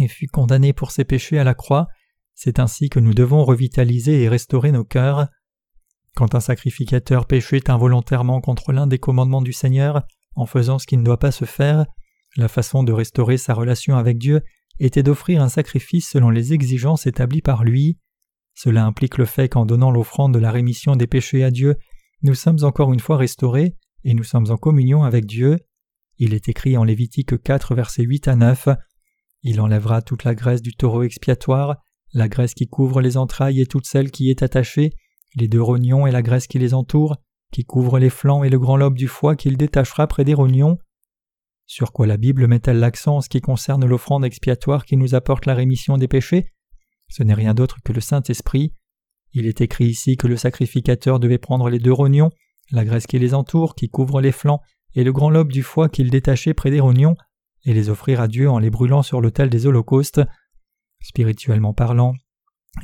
et 0.00 0.08
fut 0.08 0.26
condamné 0.26 0.72
pour 0.72 0.90
ses 0.90 1.04
péchés 1.04 1.38
à 1.38 1.44
la 1.44 1.54
croix. 1.54 1.88
C'est 2.34 2.58
ainsi 2.58 2.88
que 2.88 3.00
nous 3.00 3.14
devons 3.14 3.44
revitaliser 3.44 4.22
et 4.22 4.28
restaurer 4.28 4.72
nos 4.72 4.84
cœurs. 4.84 5.28
Quand 6.14 6.34
un 6.34 6.40
sacrificateur 6.40 7.26
péchait 7.26 7.70
involontairement 7.70 8.40
contre 8.40 8.72
l'un 8.72 8.86
des 8.86 8.98
commandements 8.98 9.42
du 9.42 9.52
Seigneur, 9.52 10.02
en 10.34 10.46
faisant 10.46 10.78
ce 10.78 10.86
qui 10.86 10.96
ne 10.96 11.04
doit 11.04 11.18
pas 11.18 11.32
se 11.32 11.44
faire, 11.44 11.86
la 12.36 12.48
façon 12.48 12.82
de 12.82 12.92
restaurer 12.92 13.36
sa 13.36 13.54
relation 13.54 13.96
avec 13.96 14.18
Dieu 14.18 14.42
était 14.78 15.02
d'offrir 15.02 15.42
un 15.42 15.48
sacrifice 15.48 16.08
selon 16.08 16.30
les 16.30 16.52
exigences 16.52 17.06
établies 17.06 17.42
par 17.42 17.64
lui. 17.64 17.98
Cela 18.54 18.84
implique 18.84 19.18
le 19.18 19.24
fait 19.24 19.48
qu'en 19.48 19.66
donnant 19.66 19.90
l'offrande 19.90 20.34
de 20.34 20.38
la 20.38 20.50
rémission 20.50 20.96
des 20.96 21.06
péchés 21.06 21.44
à 21.44 21.50
Dieu, 21.50 21.76
nous 22.22 22.34
sommes 22.34 22.62
encore 22.62 22.92
une 22.92 23.00
fois 23.00 23.16
restaurés 23.16 23.74
et 24.04 24.14
nous 24.14 24.24
sommes 24.24 24.50
en 24.50 24.56
communion 24.56 25.02
avec 25.02 25.26
Dieu. 25.26 25.58
Il 26.18 26.34
est 26.34 26.48
écrit 26.48 26.76
en 26.76 26.84
Lévitique 26.84 27.42
4 27.42 27.74
versets 27.74 28.04
8 28.04 28.28
à 28.28 28.36
9 28.36 28.68
Il 29.42 29.60
enlèvera 29.60 30.02
toute 30.02 30.24
la 30.24 30.34
graisse 30.34 30.62
du 30.62 30.74
taureau 30.74 31.02
expiatoire, 31.02 31.76
la 32.12 32.28
graisse 32.28 32.54
qui 32.54 32.68
couvre 32.68 33.00
les 33.00 33.16
entrailles 33.16 33.60
et 33.60 33.66
toute 33.66 33.86
celle 33.86 34.10
qui 34.10 34.30
est 34.30 34.42
attachée, 34.42 34.92
les 35.34 35.48
deux 35.48 35.62
rognons 35.62 36.06
et 36.06 36.12
la 36.12 36.22
graisse 36.22 36.46
qui 36.46 36.58
les 36.58 36.74
entoure, 36.74 37.16
qui 37.52 37.64
couvre 37.64 37.98
les 37.98 38.10
flancs 38.10 38.44
et 38.44 38.50
le 38.50 38.58
grand 38.58 38.76
lobe 38.76 38.96
du 38.96 39.08
foie 39.08 39.36
qu'il 39.36 39.56
détachera 39.56 40.06
près 40.06 40.24
des 40.24 40.34
rognons. 40.34 40.78
Sur 41.74 41.90
quoi 41.90 42.06
la 42.06 42.18
Bible 42.18 42.48
met-elle 42.48 42.80
l'accent 42.80 43.16
en 43.16 43.20
ce 43.22 43.30
qui 43.30 43.40
concerne 43.40 43.86
l'offrande 43.86 44.26
expiatoire 44.26 44.84
qui 44.84 44.98
nous 44.98 45.14
apporte 45.14 45.46
la 45.46 45.54
rémission 45.54 45.96
des 45.96 46.06
péchés? 46.06 46.52
Ce 47.08 47.22
n'est 47.22 47.32
rien 47.32 47.54
d'autre 47.54 47.78
que 47.82 47.94
le 47.94 48.02
Saint-Esprit. 48.02 48.74
Il 49.32 49.46
est 49.46 49.62
écrit 49.62 49.86
ici 49.86 50.18
que 50.18 50.26
le 50.26 50.36
sacrificateur 50.36 51.18
devait 51.18 51.38
prendre 51.38 51.70
les 51.70 51.78
deux 51.78 51.94
rognons, 51.94 52.28
la 52.72 52.84
graisse 52.84 53.06
qui 53.06 53.18
les 53.18 53.32
entoure, 53.32 53.74
qui 53.74 53.88
couvre 53.88 54.20
les 54.20 54.32
flancs, 54.32 54.60
et 54.94 55.02
le 55.02 55.14
grand 55.14 55.30
lobe 55.30 55.50
du 55.50 55.62
foie 55.62 55.88
qu'il 55.88 56.10
détachait 56.10 56.52
près 56.52 56.70
des 56.70 56.80
rognons, 56.80 57.14
et 57.64 57.72
les 57.72 57.88
offrir 57.88 58.20
à 58.20 58.28
Dieu 58.28 58.50
en 58.50 58.58
les 58.58 58.68
brûlant 58.68 59.02
sur 59.02 59.22
l'autel 59.22 59.48
des 59.48 59.66
holocaustes. 59.66 60.20
Spirituellement 61.00 61.72
parlant, 61.72 62.12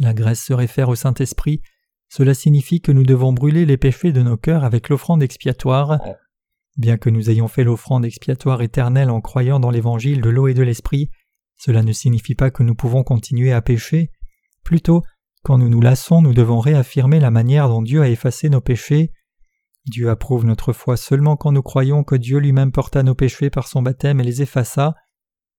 la 0.00 0.14
graisse 0.14 0.42
se 0.42 0.54
réfère 0.54 0.88
au 0.88 0.94
Saint-Esprit, 0.94 1.60
cela 2.08 2.32
signifie 2.32 2.80
que 2.80 2.92
nous 2.92 3.04
devons 3.04 3.34
brûler 3.34 3.66
les 3.66 3.76
péchés 3.76 4.12
de 4.12 4.22
nos 4.22 4.38
cœurs 4.38 4.64
avec 4.64 4.88
l'offrande 4.88 5.22
expiatoire. 5.22 6.00
Bien 6.78 6.96
que 6.96 7.10
nous 7.10 7.28
ayons 7.28 7.48
fait 7.48 7.64
l'offrande 7.64 8.04
expiatoire 8.04 8.62
éternelle 8.62 9.10
en 9.10 9.20
croyant 9.20 9.58
dans 9.58 9.70
l'évangile 9.70 10.20
de 10.20 10.30
l'eau 10.30 10.46
et 10.46 10.54
de 10.54 10.62
l'esprit, 10.62 11.10
cela 11.56 11.82
ne 11.82 11.92
signifie 11.92 12.36
pas 12.36 12.52
que 12.52 12.62
nous 12.62 12.76
pouvons 12.76 13.02
continuer 13.02 13.52
à 13.52 13.60
pécher. 13.60 14.12
Plutôt, 14.62 15.02
quand 15.42 15.58
nous 15.58 15.68
nous 15.68 15.80
lassons, 15.80 16.22
nous 16.22 16.34
devons 16.34 16.60
réaffirmer 16.60 17.18
la 17.18 17.32
manière 17.32 17.68
dont 17.68 17.82
Dieu 17.82 18.00
a 18.00 18.08
effacé 18.08 18.48
nos 18.48 18.60
péchés. 18.60 19.10
Dieu 19.86 20.08
approuve 20.08 20.44
notre 20.44 20.72
foi 20.72 20.96
seulement 20.96 21.36
quand 21.36 21.50
nous 21.50 21.62
croyons 21.62 22.04
que 22.04 22.14
Dieu 22.14 22.38
lui-même 22.38 22.70
porta 22.70 23.02
nos 23.02 23.16
péchés 23.16 23.50
par 23.50 23.66
son 23.66 23.82
baptême 23.82 24.20
et 24.20 24.24
les 24.24 24.40
effaça. 24.42 24.94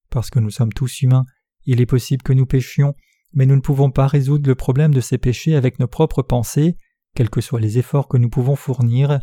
Parce 0.10 0.30
que 0.30 0.40
nous 0.40 0.52
sommes 0.52 0.72
tous 0.72 1.02
humains, 1.02 1.26
il 1.66 1.82
est 1.82 1.86
possible 1.86 2.24
que 2.24 2.34
nous 2.34 2.46
péchions, 2.46 2.96
mais 3.34 3.46
nous 3.46 3.56
ne 3.56 3.62
pouvons 3.62 3.92
pas 3.92 4.08
résoudre 4.08 4.48
le 4.48 4.56
problème 4.56 4.94
de 4.94 5.02
ces 5.02 5.18
péchés 5.18 5.56
avec 5.56 5.80
nos 5.80 5.88
propres 5.88 6.22
pensées, 6.22 6.78
quels 7.14 7.30
que 7.30 7.42
soient 7.42 7.60
les 7.60 7.78
efforts 7.78 8.08
que 8.08 8.18
nous 8.18 8.30
pouvons 8.30 8.56
fournir. 8.56 9.20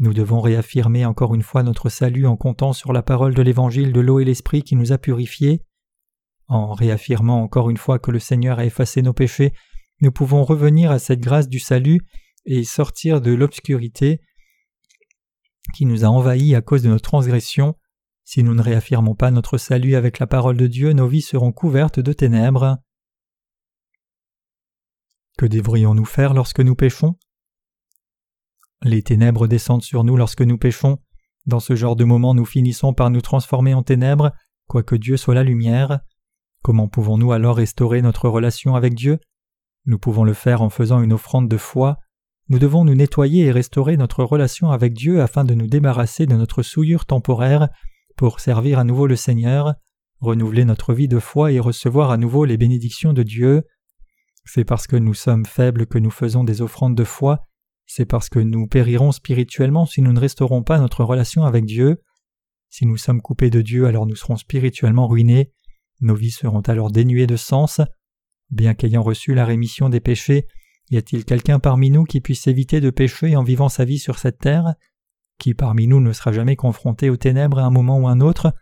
Nous 0.00 0.14
devons 0.14 0.40
réaffirmer 0.40 1.04
encore 1.04 1.34
une 1.34 1.42
fois 1.42 1.64
notre 1.64 1.88
salut 1.88 2.26
en 2.26 2.36
comptant 2.36 2.72
sur 2.72 2.92
la 2.92 3.02
parole 3.02 3.34
de 3.34 3.42
l'Évangile 3.42 3.92
de 3.92 4.00
l'eau 4.00 4.20
et 4.20 4.24
l'Esprit 4.24 4.62
qui 4.62 4.76
nous 4.76 4.92
a 4.92 4.98
purifiés. 4.98 5.64
En 6.46 6.72
réaffirmant 6.72 7.42
encore 7.42 7.68
une 7.68 7.76
fois 7.76 7.98
que 7.98 8.12
le 8.12 8.20
Seigneur 8.20 8.60
a 8.60 8.64
effacé 8.64 9.02
nos 9.02 9.12
péchés, 9.12 9.52
nous 10.00 10.12
pouvons 10.12 10.44
revenir 10.44 10.92
à 10.92 11.00
cette 11.00 11.20
grâce 11.20 11.48
du 11.48 11.58
salut 11.58 12.00
et 12.46 12.62
sortir 12.62 13.20
de 13.20 13.32
l'obscurité 13.32 14.20
qui 15.74 15.84
nous 15.84 16.04
a 16.04 16.08
envahis 16.08 16.54
à 16.54 16.62
cause 16.62 16.82
de 16.82 16.88
nos 16.88 17.00
transgressions. 17.00 17.74
Si 18.24 18.44
nous 18.44 18.54
ne 18.54 18.62
réaffirmons 18.62 19.16
pas 19.16 19.32
notre 19.32 19.58
salut 19.58 19.96
avec 19.96 20.20
la 20.20 20.26
parole 20.28 20.56
de 20.56 20.66
Dieu, 20.68 20.92
nos 20.92 21.08
vies 21.08 21.22
seront 21.22 21.50
couvertes 21.52 21.98
de 21.98 22.12
ténèbres. 22.12 22.78
Que 25.36 25.46
devrions-nous 25.46 26.04
faire 26.04 26.34
lorsque 26.34 26.60
nous 26.60 26.74
péchons? 26.74 27.16
Les 28.82 29.02
ténèbres 29.02 29.48
descendent 29.48 29.82
sur 29.82 30.04
nous 30.04 30.16
lorsque 30.16 30.42
nous 30.42 30.58
péchons. 30.58 30.98
Dans 31.46 31.60
ce 31.60 31.74
genre 31.74 31.96
de 31.96 32.04
moment, 32.04 32.34
nous 32.34 32.44
finissons 32.44 32.92
par 32.92 33.10
nous 33.10 33.20
transformer 33.20 33.74
en 33.74 33.82
ténèbres, 33.82 34.32
quoique 34.68 34.94
Dieu 34.94 35.16
soit 35.16 35.34
la 35.34 35.42
lumière. 35.42 36.00
Comment 36.62 36.88
pouvons-nous 36.88 37.32
alors 37.32 37.56
restaurer 37.56 38.02
notre 38.02 38.28
relation 38.28 38.74
avec 38.76 38.94
Dieu? 38.94 39.18
Nous 39.86 39.98
pouvons 39.98 40.24
le 40.24 40.34
faire 40.34 40.62
en 40.62 40.70
faisant 40.70 41.02
une 41.02 41.12
offrande 41.12 41.48
de 41.48 41.56
foi. 41.56 41.96
Nous 42.50 42.58
devons 42.58 42.84
nous 42.84 42.94
nettoyer 42.94 43.46
et 43.46 43.50
restaurer 43.50 43.96
notre 43.96 44.22
relation 44.22 44.70
avec 44.70 44.92
Dieu 44.94 45.20
afin 45.22 45.44
de 45.44 45.54
nous 45.54 45.66
débarrasser 45.66 46.26
de 46.26 46.36
notre 46.36 46.62
souillure 46.62 47.06
temporaire 47.06 47.68
pour 48.16 48.40
servir 48.40 48.78
à 48.78 48.84
nouveau 48.84 49.06
le 49.06 49.16
Seigneur, 49.16 49.74
renouveler 50.20 50.64
notre 50.64 50.92
vie 50.92 51.08
de 51.08 51.18
foi 51.18 51.52
et 51.52 51.60
recevoir 51.60 52.10
à 52.10 52.16
nouveau 52.16 52.44
les 52.44 52.56
bénédictions 52.56 53.12
de 53.12 53.22
Dieu. 53.22 53.64
C'est 54.44 54.64
parce 54.64 54.86
que 54.86 54.96
nous 54.96 55.14
sommes 55.14 55.46
faibles 55.46 55.86
que 55.86 55.98
nous 55.98 56.10
faisons 56.10 56.44
des 56.44 56.62
offrandes 56.62 56.94
de 56.94 57.04
foi, 57.04 57.47
c'est 57.88 58.04
parce 58.04 58.28
que 58.28 58.38
nous 58.38 58.66
périrons 58.66 59.12
spirituellement 59.12 59.86
si 59.86 60.02
nous 60.02 60.12
ne 60.12 60.20
restaurons 60.20 60.62
pas 60.62 60.78
notre 60.78 61.04
relation 61.04 61.44
avec 61.44 61.64
Dieu. 61.64 62.02
Si 62.68 62.84
nous 62.84 62.98
sommes 62.98 63.22
coupés 63.22 63.48
de 63.48 63.62
Dieu, 63.62 63.86
alors 63.86 64.06
nous 64.06 64.14
serons 64.14 64.36
spirituellement 64.36 65.08
ruinés, 65.08 65.52
nos 66.00 66.14
vies 66.14 66.30
seront 66.30 66.60
alors 66.60 66.90
dénuées 66.92 67.26
de 67.26 67.36
sens. 67.36 67.80
Bien 68.50 68.74
qu'ayant 68.74 69.02
reçu 69.02 69.34
la 69.34 69.46
rémission 69.46 69.88
des 69.88 70.00
péchés, 70.00 70.46
y 70.90 70.98
a-t-il 70.98 71.24
quelqu'un 71.24 71.58
parmi 71.58 71.90
nous 71.90 72.04
qui 72.04 72.20
puisse 72.20 72.46
éviter 72.46 72.82
de 72.82 72.90
pécher 72.90 73.36
en 73.36 73.42
vivant 73.42 73.70
sa 73.70 73.86
vie 73.86 73.98
sur 73.98 74.18
cette 74.18 74.38
terre? 74.38 74.74
Qui 75.38 75.54
parmi 75.54 75.86
nous 75.86 76.00
ne 76.00 76.12
sera 76.12 76.30
jamais 76.30 76.56
confronté 76.56 77.08
aux 77.08 77.16
ténèbres 77.16 77.58
à 77.58 77.64
un 77.64 77.70
moment 77.70 77.98
ou 77.98 78.06
un 78.06 78.20
autre? 78.20 78.52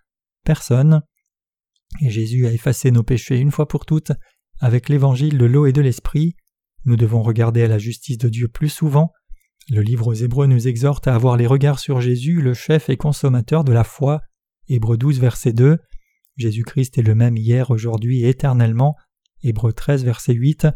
Personne. 0.44 1.02
Et 2.00 2.10
Jésus 2.10 2.46
a 2.46 2.52
effacé 2.52 2.92
nos 2.92 3.02
péchés 3.02 3.38
une 3.38 3.50
fois 3.50 3.66
pour 3.66 3.86
toutes 3.86 4.12
avec 4.60 4.88
l'évangile 4.88 5.36
de 5.36 5.46
l'eau 5.46 5.66
et 5.66 5.72
de 5.72 5.80
l'esprit. 5.80 6.36
Nous 6.86 6.96
devons 6.96 7.20
regarder 7.20 7.64
à 7.64 7.68
la 7.68 7.78
justice 7.78 8.16
de 8.16 8.28
Dieu 8.28 8.46
plus 8.46 8.68
souvent. 8.68 9.12
Le 9.68 9.82
livre 9.82 10.06
aux 10.06 10.14
Hébreux 10.14 10.46
nous 10.46 10.68
exhorte 10.68 11.08
à 11.08 11.16
avoir 11.16 11.36
les 11.36 11.48
regards 11.48 11.80
sur 11.80 12.00
Jésus, 12.00 12.40
le 12.40 12.54
chef 12.54 12.88
et 12.88 12.96
consommateur 12.96 13.64
de 13.64 13.72
la 13.72 13.82
foi. 13.82 14.20
Hébreux 14.68 14.96
12, 14.96 15.18
verset 15.18 15.52
2. 15.52 15.78
Jésus-Christ 16.36 16.96
est 16.96 17.02
le 17.02 17.16
même 17.16 17.36
hier, 17.36 17.70
aujourd'hui 17.70 18.22
et 18.22 18.28
éternellement. 18.28 18.94
Hébreux 19.42 19.72
13, 19.72 20.04
verset 20.04 20.32
8. 20.34 20.68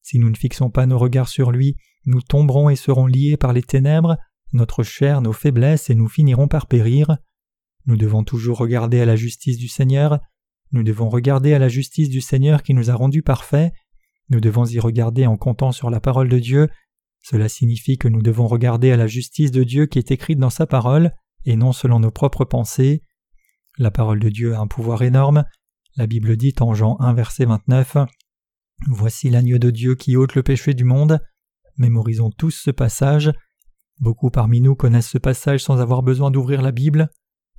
Si 0.00 0.18
nous 0.18 0.30
ne 0.30 0.36
fixons 0.36 0.70
pas 0.70 0.86
nos 0.86 0.98
regards 0.98 1.28
sur 1.28 1.50
lui, 1.50 1.76
nous 2.06 2.22
tomberons 2.22 2.70
et 2.70 2.76
serons 2.76 3.06
liés 3.06 3.36
par 3.36 3.52
les 3.52 3.62
ténèbres, 3.62 4.16
notre 4.54 4.82
chair, 4.82 5.20
nos 5.20 5.34
faiblesses, 5.34 5.90
et 5.90 5.94
nous 5.94 6.08
finirons 6.08 6.48
par 6.48 6.66
périr. 6.66 7.18
Nous 7.84 7.98
devons 7.98 8.24
toujours 8.24 8.56
regarder 8.56 9.00
à 9.00 9.04
la 9.04 9.16
justice 9.16 9.58
du 9.58 9.68
Seigneur. 9.68 10.18
nous 10.72 10.82
devons 10.82 11.10
regarder 11.10 11.52
à 11.52 11.58
la 11.58 11.68
justice 11.68 12.08
du 12.08 12.22
Seigneur 12.22 12.62
qui 12.62 12.72
nous 12.72 12.90
a 12.90 12.94
rendus 12.94 13.22
parfaits, 13.22 13.74
nous 14.28 14.40
devons 14.40 14.64
y 14.64 14.78
regarder 14.78 15.26
en 15.26 15.36
comptant 15.36 15.72
sur 15.72 15.90
la 15.90 16.00
parole 16.00 16.28
de 16.28 16.38
Dieu, 16.38 16.68
cela 17.22 17.48
signifie 17.48 17.98
que 17.98 18.08
nous 18.08 18.22
devons 18.22 18.48
regarder 18.48 18.90
à 18.90 18.96
la 18.96 19.06
justice 19.06 19.52
de 19.52 19.62
Dieu 19.62 19.86
qui 19.86 19.98
est 19.98 20.10
écrite 20.10 20.38
dans 20.38 20.50
sa 20.50 20.66
parole, 20.66 21.12
et 21.44 21.56
non 21.56 21.72
selon 21.72 22.00
nos 22.00 22.10
propres 22.10 22.44
pensées. 22.44 23.02
La 23.78 23.90
parole 23.90 24.18
de 24.18 24.28
Dieu 24.28 24.54
a 24.54 24.58
un 24.58 24.66
pouvoir 24.66 25.02
énorme. 25.02 25.44
La 25.96 26.06
Bible 26.06 26.36
dit 26.36 26.54
en 26.60 26.74
Jean 26.74 26.96
1 27.00 27.14
verset 27.14 27.44
29 27.44 27.96
Voici 28.88 29.30
l'agneau 29.30 29.58
de 29.58 29.70
Dieu 29.70 29.94
qui 29.94 30.16
ôte 30.16 30.34
le 30.34 30.42
péché 30.42 30.74
du 30.74 30.84
monde. 30.84 31.20
Mémorisons 31.78 32.30
tous 32.30 32.50
ce 32.50 32.70
passage. 32.70 33.32
Beaucoup 34.00 34.30
parmi 34.30 34.60
nous 34.60 34.74
connaissent 34.74 35.10
ce 35.10 35.18
passage 35.18 35.62
sans 35.62 35.80
avoir 35.80 36.02
besoin 36.02 36.30
d'ouvrir 36.30 36.60
la 36.60 36.72
Bible. 36.72 37.08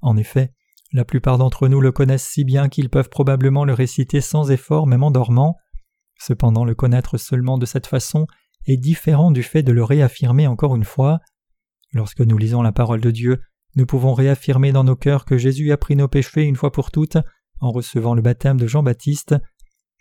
En 0.02 0.18
effet, 0.18 0.52
la 0.92 1.06
plupart 1.06 1.38
d'entre 1.38 1.70
nous 1.70 1.80
le 1.80 1.94
connaissent 1.94 2.28
si 2.28 2.44
bien 2.44 2.68
qu'ils 2.68 2.90
peuvent 2.90 3.10
probablement 3.10 3.64
le 3.64 3.74
réciter 3.74 4.20
sans 4.20 4.52
effort 4.52 4.88
même 4.88 5.04
en 5.04 5.12
dormant. 5.12 5.58
Cependant 6.20 6.66
le 6.66 6.76
connaître 6.76 7.18
seulement 7.18 7.58
de 7.58 7.66
cette 7.66 7.88
façon 7.88 8.28
est 8.66 8.78
différent 8.78 9.32
du 9.32 9.44
fait 9.44 9.64
de 9.64 9.72
le 9.72 9.84
réaffirmer 9.84 10.48
encore 10.48 10.76
une 10.76 10.86
fois. 10.86 11.20
Lorsque 11.94 12.22
nous 12.22 12.38
lisons 12.38 12.62
la 12.62 12.72
parole 12.72 13.02
de 13.02 13.12
Dieu, 13.12 13.42
nous 13.76 13.86
pouvons 13.86 14.14
réaffirmer 14.14 14.72
dans 14.72 14.84
nos 14.84 14.96
cœurs 14.96 15.26
que 15.26 15.38
Jésus 15.38 15.72
a 15.72 15.78
pris 15.78 15.96
nos 15.96 16.08
péchés 16.08 16.44
une 16.44 16.56
fois 16.56 16.72
pour 16.72 16.92
toutes 16.92 17.18
en 17.60 17.72
recevant 17.72 18.14
le 18.14 18.22
baptême 18.22 18.60
de 18.60 18.68
Jean-Baptiste. 18.68 19.36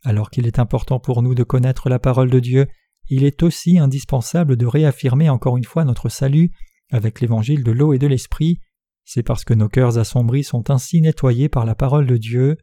Alors 0.05 0.31
qu'il 0.31 0.47
est 0.47 0.59
important 0.59 0.99
pour 0.99 1.23
nous 1.23 1.35
de 1.35 1.45
connaître 1.45 1.89
la 1.89 1.99
parole 1.99 2.31
de 2.31 2.41
Dieu, 2.41 2.67
il 3.09 3.25
est 3.25 3.43
aussi 3.43 3.79
indispensable 3.79 4.57
de 4.57 4.67
réaffirmer 4.67 5.29
encore 5.29 5.57
une 5.57 5.65
fois 5.65 5.85
notre 5.85 6.09
salut 6.09 6.51
avec 6.91 7.21
l'évangile 7.21 7.65
de 7.65 7.73
l'eau 7.73 7.93
et 7.93 7.99
de 7.99 8.07
l'esprit. 8.07 8.61
C'est 9.05 9.23
parce 9.23 9.45
que 9.45 9.55
nos 9.55 9.69
cœurs 9.69 9.99
assombris 9.99 10.45
sont 10.45 10.71
ainsi 10.71 11.01
nettoyés 11.01 11.49
par 11.49 11.65
la 11.65 11.75
parole 11.75 12.07
de 12.07 12.17
Dieu. 12.17 12.57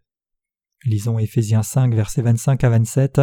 Lisons 0.86 1.20
Éphésiens 1.20 1.64
5, 1.64 1.94
versets 1.94 2.22
25 2.22 2.64
à 2.64 2.70
27. 2.70 3.22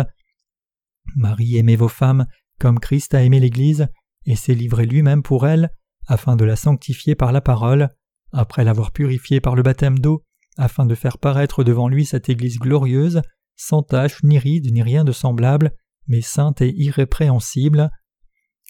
Marie, 1.15 1.57
aimez 1.57 1.77
vos 1.77 1.89
femmes, 1.89 2.27
comme 2.59 2.79
Christ 2.79 3.15
a 3.15 3.23
aimé 3.23 3.41
l'Église, 3.41 3.89
et 4.27 4.37
s'est 4.37 4.55
livré 4.55 4.87
lui-même 4.87 5.23
pour 5.23 5.47
elle, 5.47 5.71
afin 6.07 6.37
de 6.37 6.45
la 6.45 6.57
sanctifier 6.57 7.15
par 7.15 7.33
la 7.33 7.41
parole, 7.41 7.91
après 8.33 8.65
l'avoir 8.65 8.93
purifiée 8.93 9.41
par 9.41 9.55
le 9.55 9.63
baptême 9.63 9.99
d'eau, 9.99 10.23
afin 10.59 10.87
de 10.87 10.95
faire 10.95 11.19
paraître 11.19 11.65
devant 11.65 11.89
lui 11.89 12.05
cette 12.05 12.29
Église 12.29 12.59
glorieuse, 12.59 13.23
sans 13.57 13.83
tache, 13.83 14.23
ni 14.23 14.39
ride, 14.39 14.73
ni 14.73 14.83
rien 14.83 15.05
de 15.05 15.13
semblable, 15.13 15.73
mais 16.07 16.21
sainte 16.21 16.61
et 16.61 16.75
irrépréhensible. 16.77 17.91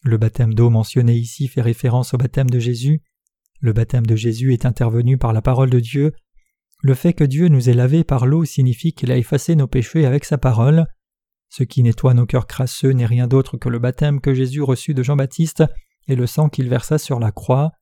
Le 0.05 0.19
baptême 0.19 0.55
d'eau 0.55 0.71
mentionné 0.71 1.15
ici 1.15 1.49
fait 1.49 1.63
référence 1.63 2.15
au 2.15 2.19
baptême 2.19 2.51
de 2.51 2.59
Jésus. 2.59 3.03
Le 3.61 3.73
baptême 3.73 4.07
de 4.07 4.17
Jésus 4.17 4.53
est 4.53 4.67
intervenu 4.67 5.19
par 5.19 5.33
la 5.33 5.43
parole 5.43 5.71
de 5.71 5.81
Dieu. 5.81 6.13
Le 6.83 6.95
fait 6.95 7.15
que 7.15 7.25
Dieu 7.25 7.49
nous 7.49 7.69
ait 7.69 7.75
lavés 7.75 8.05
par 8.05 8.27
l'eau 8.27 8.45
signifie 8.45 8.93
qu'il 8.93 9.11
a 9.11 9.17
effacé 9.17 9.57
nos 9.57 9.67
péchés 9.67 10.07
avec 10.07 10.25
sa 10.25 10.39
parole. 10.39 10.87
Ce 11.49 11.63
qui 11.63 11.83
nettoie 11.83 12.15
nos 12.15 12.27
cœurs 12.27 12.47
crasseux 12.47 12.91
n'est 12.91 13.07
rien 13.07 13.27
d'autre 13.27 13.57
que 13.57 13.69
le 13.69 13.79
baptême 13.79 14.21
que 14.21 14.35
Jésus 14.35 14.63
reçut 14.63 14.95
de 14.95 15.03
Jean-Baptiste 15.03 15.65
et 16.09 16.17
le 16.17 16.27
sang 16.27 16.49
qu'il 16.49 16.69
versa 16.69 16.99
sur 16.99 17.19
la 17.19 17.33
croix. 17.33 17.73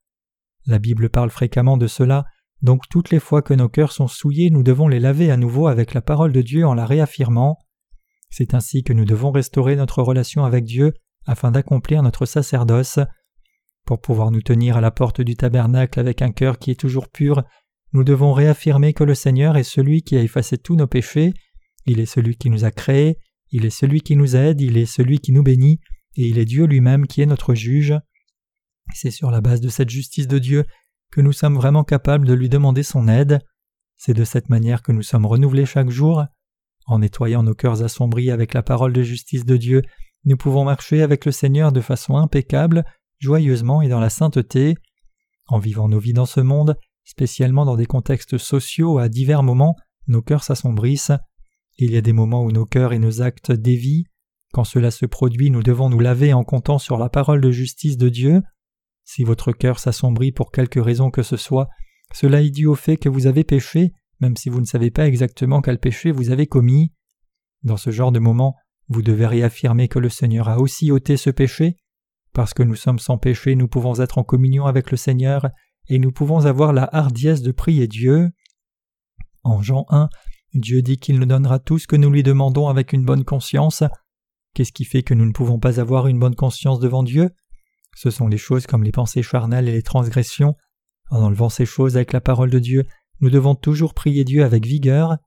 La 0.66 0.78
Bible 0.78 1.10
parle 1.10 1.30
fréquemment 1.30 1.76
de 1.76 1.86
cela, 1.86 2.24
donc 2.62 2.88
toutes 2.88 3.10
les 3.10 3.20
fois 3.20 3.42
que 3.42 3.52
nos 3.52 3.68
cœurs 3.68 3.92
sont 3.92 4.08
souillés, 4.08 4.50
nous 4.50 4.62
devons 4.62 4.88
les 4.88 5.00
laver 5.00 5.30
à 5.30 5.36
nouveau 5.36 5.66
avec 5.66 5.92
la 5.92 6.00
parole 6.00 6.32
de 6.32 6.40
Dieu 6.40 6.66
en 6.66 6.74
la 6.74 6.86
réaffirmant. 6.86 7.58
C'est 8.30 8.54
ainsi 8.54 8.82
que 8.82 8.92
nous 8.92 9.04
devons 9.04 9.30
restaurer 9.30 9.76
notre 9.76 10.02
relation 10.02 10.44
avec 10.44 10.64
Dieu 10.64 10.94
afin 11.26 11.50
d'accomplir 11.50 12.02
notre 12.02 12.26
sacerdoce. 12.26 12.98
Pour 13.84 14.00
pouvoir 14.00 14.30
nous 14.30 14.40
tenir 14.40 14.78
à 14.78 14.80
la 14.80 14.90
porte 14.90 15.20
du 15.20 15.36
tabernacle 15.36 16.00
avec 16.00 16.22
un 16.22 16.32
cœur 16.32 16.58
qui 16.58 16.70
est 16.70 16.80
toujours 16.80 17.10
pur, 17.10 17.44
nous 17.94 18.02
devons 18.04 18.32
réaffirmer 18.32 18.92
que 18.92 19.04
le 19.04 19.14
Seigneur 19.14 19.56
est 19.56 19.62
celui 19.62 20.02
qui 20.02 20.16
a 20.16 20.22
effacé 20.22 20.58
tous 20.58 20.74
nos 20.74 20.88
péchés, 20.88 21.32
il 21.86 22.00
est 22.00 22.06
celui 22.06 22.36
qui 22.36 22.50
nous 22.50 22.64
a 22.64 22.72
créés, 22.72 23.18
il 23.50 23.64
est 23.64 23.70
celui 23.70 24.00
qui 24.00 24.16
nous 24.16 24.34
aide, 24.34 24.60
il 24.60 24.76
est 24.76 24.84
celui 24.84 25.20
qui 25.20 25.30
nous 25.30 25.44
bénit, 25.44 25.78
et 26.16 26.26
il 26.26 26.38
est 26.38 26.44
Dieu 26.44 26.66
lui-même 26.66 27.06
qui 27.06 27.22
est 27.22 27.26
notre 27.26 27.54
juge. 27.54 27.94
C'est 28.94 29.12
sur 29.12 29.30
la 29.30 29.40
base 29.40 29.60
de 29.60 29.68
cette 29.68 29.90
justice 29.90 30.26
de 30.26 30.40
Dieu 30.40 30.64
que 31.12 31.20
nous 31.20 31.32
sommes 31.32 31.54
vraiment 31.54 31.84
capables 31.84 32.26
de 32.26 32.34
lui 32.34 32.48
demander 32.48 32.82
son 32.82 33.06
aide. 33.06 33.38
C'est 33.96 34.12
de 34.12 34.24
cette 34.24 34.48
manière 34.48 34.82
que 34.82 34.90
nous 34.90 35.02
sommes 35.02 35.24
renouvelés 35.24 35.64
chaque 35.64 35.90
jour. 35.90 36.24
En 36.86 36.98
nettoyant 36.98 37.44
nos 37.44 37.54
cœurs 37.54 37.82
assombris 37.82 38.32
avec 38.32 38.54
la 38.54 38.64
parole 38.64 38.92
de 38.92 39.02
justice 39.02 39.44
de 39.44 39.56
Dieu, 39.56 39.82
nous 40.24 40.36
pouvons 40.36 40.64
marcher 40.64 41.00
avec 41.02 41.24
le 41.24 41.32
Seigneur 41.32 41.70
de 41.70 41.80
façon 41.80 42.16
impeccable, 42.16 42.84
joyeusement 43.20 43.82
et 43.82 43.88
dans 43.88 44.00
la 44.00 44.10
sainteté. 44.10 44.74
En 45.46 45.60
vivant 45.60 45.88
nos 45.88 46.00
vies 46.00 46.12
dans 46.12 46.26
ce 46.26 46.40
monde, 46.40 46.76
spécialement 47.04 47.64
dans 47.64 47.76
des 47.76 47.86
contextes 47.86 48.38
sociaux 48.38 48.98
à 48.98 49.08
divers 49.08 49.42
moments, 49.42 49.76
nos 50.06 50.22
cœurs 50.22 50.44
s'assombrissent. 50.44 51.12
Il 51.78 51.92
y 51.92 51.96
a 51.96 52.00
des 52.00 52.12
moments 52.12 52.44
où 52.44 52.52
nos 52.52 52.66
cœurs 52.66 52.92
et 52.92 52.98
nos 52.98 53.22
actes 53.22 53.52
dévient. 53.52 54.04
Quand 54.52 54.64
cela 54.64 54.90
se 54.90 55.06
produit, 55.06 55.50
nous 55.50 55.62
devons 55.62 55.88
nous 55.88 56.00
laver 56.00 56.32
en 56.32 56.44
comptant 56.44 56.78
sur 56.78 56.96
la 56.96 57.08
parole 57.08 57.40
de 57.40 57.50
justice 57.50 57.96
de 57.96 58.08
Dieu. 58.08 58.42
Si 59.04 59.24
votre 59.24 59.52
cœur 59.52 59.78
s'assombrit 59.78 60.32
pour 60.32 60.50
quelque 60.50 60.80
raison 60.80 61.10
que 61.10 61.22
ce 61.22 61.36
soit, 61.36 61.68
cela 62.12 62.40
est 62.40 62.50
dû 62.50 62.66
au 62.66 62.74
fait 62.74 62.96
que 62.96 63.08
vous 63.08 63.26
avez 63.26 63.44
péché, 63.44 63.92
même 64.20 64.36
si 64.36 64.48
vous 64.48 64.60
ne 64.60 64.66
savez 64.66 64.90
pas 64.90 65.06
exactement 65.06 65.60
quel 65.60 65.78
péché 65.78 66.12
vous 66.12 66.30
avez 66.30 66.46
commis. 66.46 66.92
Dans 67.62 67.76
ce 67.76 67.90
genre 67.90 68.12
de 68.12 68.20
moment, 68.20 68.54
vous 68.88 69.02
devez 69.02 69.26
réaffirmer 69.26 69.88
que 69.88 69.98
le 69.98 70.08
Seigneur 70.08 70.48
a 70.48 70.58
aussi 70.58 70.90
ôté 70.92 71.16
ce 71.16 71.30
péché. 71.30 71.76
Parce 72.32 72.54
que 72.54 72.62
nous 72.62 72.76
sommes 72.76 72.98
sans 72.98 73.18
péché, 73.18 73.56
nous 73.56 73.68
pouvons 73.68 74.00
être 74.00 74.18
en 74.18 74.24
communion 74.24 74.66
avec 74.66 74.90
le 74.90 74.96
Seigneur, 74.96 75.48
et 75.88 75.98
nous 75.98 76.12
pouvons 76.12 76.46
avoir 76.46 76.72
la 76.72 76.88
hardiesse 76.92 77.42
de 77.42 77.52
prier 77.52 77.86
Dieu. 77.86 78.30
En 79.42 79.62
Jean 79.62 79.86
1, 79.90 80.08
Dieu 80.54 80.82
dit 80.82 80.98
qu'il 80.98 81.18
nous 81.18 81.26
donnera 81.26 81.58
tout 81.58 81.78
ce 81.78 81.86
que 81.86 81.96
nous 81.96 82.10
lui 82.10 82.22
demandons 82.22 82.68
avec 82.68 82.92
une 82.92 83.04
bonne 83.04 83.24
conscience. 83.24 83.82
Qu'est-ce 84.54 84.72
qui 84.72 84.84
fait 84.84 85.02
que 85.02 85.14
nous 85.14 85.26
ne 85.26 85.32
pouvons 85.32 85.58
pas 85.58 85.80
avoir 85.80 86.06
une 86.06 86.18
bonne 86.18 86.36
conscience 86.36 86.78
devant 86.78 87.02
Dieu? 87.02 87.30
Ce 87.96 88.10
sont 88.10 88.28
les 88.28 88.38
choses 88.38 88.66
comme 88.66 88.84
les 88.84 88.92
pensées 88.92 89.22
charnelles 89.22 89.68
et 89.68 89.72
les 89.72 89.82
transgressions. 89.82 90.54
En 91.10 91.22
enlevant 91.22 91.48
ces 91.48 91.66
choses 91.66 91.96
avec 91.96 92.12
la 92.12 92.20
parole 92.20 92.50
de 92.50 92.58
Dieu, 92.58 92.84
nous 93.20 93.30
devons 93.30 93.54
toujours 93.54 93.94
prier 93.94 94.24
Dieu 94.24 94.44
avec 94.44 94.66
vigueur. 94.66 95.18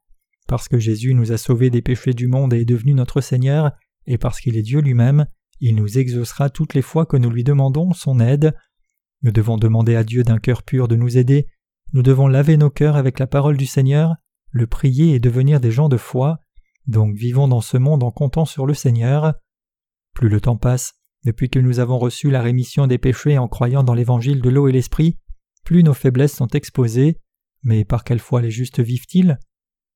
Parce 0.48 0.68
que 0.68 0.80
Jésus 0.80 1.14
nous 1.14 1.32
a 1.32 1.38
sauvés 1.38 1.70
des 1.70 1.82
péchés 1.82 2.14
du 2.14 2.28
monde 2.28 2.54
et 2.54 2.62
est 2.62 2.66
devenu 2.66 2.94
notre 2.94 3.22
Seigneur, 3.22 3.72
et 4.06 4.18
parce 4.18 4.40
qu'il 4.40 4.56
est 4.56 4.64
Dieu 4.64 4.80
lui-même, 4.80 5.26
il 5.60 5.76
nous 5.76 5.98
exaucera 5.98 6.50
toutes 6.50 6.74
les 6.74 6.82
fois 6.82 7.06
que 7.06 7.18
nous 7.18 7.30
lui 7.30 7.44
demandons 7.44 7.92
son 7.94 8.20
aide. 8.20 8.54
Nous 9.24 9.32
devons 9.32 9.58
demander 9.58 9.96
à 9.96 10.04
Dieu 10.04 10.24
d'un 10.24 10.38
cœur 10.38 10.64
pur 10.64 10.88
de 10.88 10.96
nous 10.96 11.18
aider. 11.18 11.48
Nous 11.94 12.04
devons 12.04 12.28
laver 12.28 12.58
nos 12.58 12.70
cœurs 12.70 12.96
avec 12.96 13.20
la 13.20 13.28
parole 13.28 13.58
du 13.58 13.66
Seigneur, 13.66 14.16
le 14.52 14.68
prier 14.68 15.16
et 15.16 15.20
devenir 15.20 15.60
des 15.60 15.72
gens 15.72 15.90
de 15.90 15.98
foi. 15.98 16.40
Donc 16.86 17.16
vivons 17.16 17.48
dans 17.48 17.62
ce 17.62 17.78
monde 17.78 18.04
en 18.04 18.12
comptant 18.12 18.46
sur 18.46 18.66
le 18.66 18.74
Seigneur. 18.74 19.34
Plus 20.14 20.30
le 20.30 20.42
temps 20.42 20.58
passe, 20.58 20.94
depuis 21.26 21.50
que 21.50 21.60
nous 21.60 21.80
avons 21.80 21.98
reçu 21.98 22.30
la 22.30 22.42
rémission 22.42 22.88
des 22.88 22.98
péchés 22.98 23.38
en 23.38 23.48
croyant 23.48 23.84
dans 23.84 23.94
l'évangile 23.94 24.42
de 24.42 24.50
l'eau 24.50 24.68
et 24.68 24.72
l'esprit, 24.72 25.18
plus 25.64 25.84
nos 25.84 25.94
faiblesses 25.94 26.36
sont 26.36 26.48
exposées. 26.48 27.20
Mais 27.64 27.84
par 27.84 28.04
quelle 28.04 28.20
foi 28.20 28.42
les 28.42 28.52
justes 28.52 28.80
vivent-ils? 28.80 29.38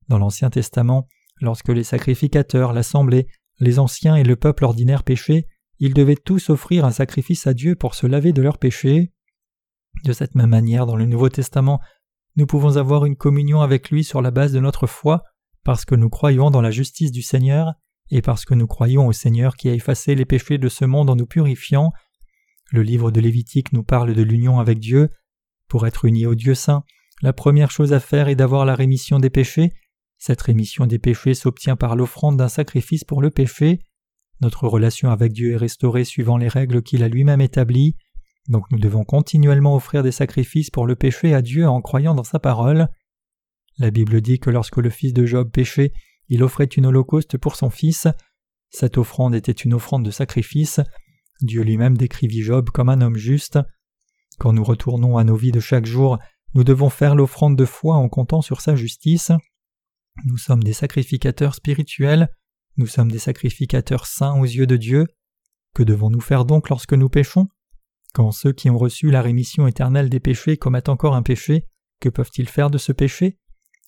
Dans 0.09 0.17
l'Ancien 0.17 0.49
Testament, 0.49 1.07
lorsque 1.39 1.69
les 1.69 1.83
sacrificateurs, 1.83 2.73
l'assemblée, 2.73 3.27
les 3.59 3.79
anciens 3.79 4.15
et 4.15 4.23
le 4.23 4.35
peuple 4.35 4.65
ordinaire 4.65 5.03
péchaient, 5.03 5.47
ils 5.81 5.95
devaient 5.95 6.15
tous 6.15 6.51
offrir 6.51 6.85
un 6.85 6.91
sacrifice 6.91 7.47
à 7.47 7.55
Dieu 7.55 7.75
pour 7.75 7.95
se 7.95 8.05
laver 8.05 8.33
de 8.33 8.43
leurs 8.43 8.59
péchés. 8.59 9.11
De 10.05 10.13
cette 10.13 10.35
même 10.35 10.51
manière, 10.51 10.85
dans 10.85 10.95
le 10.95 11.07
Nouveau 11.07 11.27
Testament, 11.27 11.81
nous 12.35 12.45
pouvons 12.45 12.77
avoir 12.77 13.03
une 13.05 13.15
communion 13.15 13.61
avec 13.61 13.89
lui 13.89 14.03
sur 14.03 14.21
la 14.21 14.29
base 14.29 14.53
de 14.53 14.59
notre 14.59 14.85
foi, 14.85 15.23
parce 15.63 15.83
que 15.83 15.95
nous 15.95 16.09
croyons 16.09 16.51
dans 16.51 16.61
la 16.61 16.69
justice 16.69 17.11
du 17.11 17.23
Seigneur, 17.23 17.73
et 18.11 18.21
parce 18.21 18.45
que 18.45 18.53
nous 18.53 18.67
croyons 18.67 19.07
au 19.07 19.11
Seigneur 19.11 19.55
qui 19.55 19.69
a 19.69 19.73
effacé 19.73 20.13
les 20.13 20.25
péchés 20.25 20.59
de 20.59 20.69
ce 20.69 20.85
monde 20.85 21.09
en 21.09 21.15
nous 21.15 21.25
purifiant. 21.25 21.91
Le 22.69 22.83
livre 22.83 23.09
de 23.09 23.19
Lévitique 23.19 23.73
nous 23.73 23.83
parle 23.83 24.13
de 24.13 24.21
l'union 24.21 24.59
avec 24.59 24.77
Dieu. 24.77 25.09
Pour 25.67 25.87
être 25.87 26.05
unis 26.05 26.27
au 26.27 26.35
Dieu 26.35 26.53
saint, 26.53 26.83
la 27.23 27.33
première 27.33 27.71
chose 27.71 27.91
à 27.91 27.99
faire 27.99 28.27
est 28.27 28.35
d'avoir 28.35 28.65
la 28.65 28.75
rémission 28.75 29.17
des 29.17 29.31
péchés. 29.31 29.73
Cette 30.19 30.41
rémission 30.41 30.85
des 30.85 30.99
péchés 30.99 31.33
s'obtient 31.33 31.75
par 31.75 31.95
l'offrande 31.95 32.37
d'un 32.37 32.49
sacrifice 32.49 33.03
pour 33.03 33.21
le 33.23 33.31
péché. 33.31 33.79
Notre 34.41 34.67
relation 34.67 35.11
avec 35.11 35.33
Dieu 35.33 35.53
est 35.53 35.57
restaurée 35.57 36.03
suivant 36.03 36.37
les 36.37 36.47
règles 36.47 36.81
qu'il 36.81 37.03
a 37.03 37.07
lui-même 37.07 37.41
établies. 37.41 37.95
Donc 38.49 38.69
nous 38.71 38.79
devons 38.79 39.03
continuellement 39.03 39.75
offrir 39.75 40.01
des 40.01 40.11
sacrifices 40.11 40.71
pour 40.71 40.87
le 40.87 40.95
péché 40.95 41.33
à 41.33 41.41
Dieu 41.41 41.67
en 41.67 41.81
croyant 41.81 42.15
dans 42.15 42.23
sa 42.23 42.39
parole. 42.39 42.87
La 43.77 43.91
Bible 43.91 44.21
dit 44.21 44.39
que 44.39 44.49
lorsque 44.49 44.77
le 44.77 44.89
fils 44.89 45.13
de 45.13 45.25
Job 45.25 45.51
péchait, 45.51 45.93
il 46.27 46.43
offrait 46.43 46.65
une 46.65 46.87
holocauste 46.87 47.37
pour 47.37 47.55
son 47.55 47.69
fils. 47.69 48.07
Cette 48.69 48.97
offrande 48.97 49.35
était 49.35 49.51
une 49.51 49.73
offrande 49.73 50.05
de 50.05 50.11
sacrifice. 50.11 50.79
Dieu 51.41 51.61
lui-même 51.61 51.97
décrivit 51.97 52.41
Job 52.41 52.69
comme 52.69 52.89
un 52.89 53.01
homme 53.01 53.17
juste. 53.17 53.59
Quand 54.39 54.53
nous 54.53 54.63
retournons 54.63 55.17
à 55.17 55.23
nos 55.23 55.35
vies 55.35 55.51
de 55.51 55.59
chaque 55.59 55.85
jour, 55.85 56.17
nous 56.53 56.63
devons 56.63 56.89
faire 56.89 57.15
l'offrande 57.15 57.57
de 57.57 57.65
foi 57.65 57.95
en 57.95 58.09
comptant 58.09 58.41
sur 58.41 58.61
sa 58.61 58.75
justice. 58.75 59.31
Nous 60.25 60.37
sommes 60.37 60.63
des 60.63 60.73
sacrificateurs 60.73 61.55
spirituels, 61.55 62.29
nous 62.81 62.87
sommes 62.87 63.11
des 63.11 63.19
sacrificateurs 63.19 64.07
saints 64.07 64.39
aux 64.39 64.45
yeux 64.45 64.65
de 64.65 64.75
Dieu. 64.75 65.05
Que 65.75 65.83
devons-nous 65.83 66.19
faire 66.19 66.45
donc 66.45 66.67
lorsque 66.67 66.93
nous 66.93 67.09
péchons? 67.09 67.47
Quand 68.15 68.31
ceux 68.31 68.53
qui 68.53 68.71
ont 68.71 68.77
reçu 68.77 69.11
la 69.11 69.21
rémission 69.21 69.67
éternelle 69.67 70.09
des 70.09 70.19
péchés 70.19 70.57
commettent 70.57 70.89
encore 70.89 71.13
un 71.13 71.21
péché, 71.21 71.67
que 71.99 72.09
peuvent-ils 72.09 72.49
faire 72.49 72.71
de 72.71 72.79
ce 72.79 72.91
péché? 72.91 73.37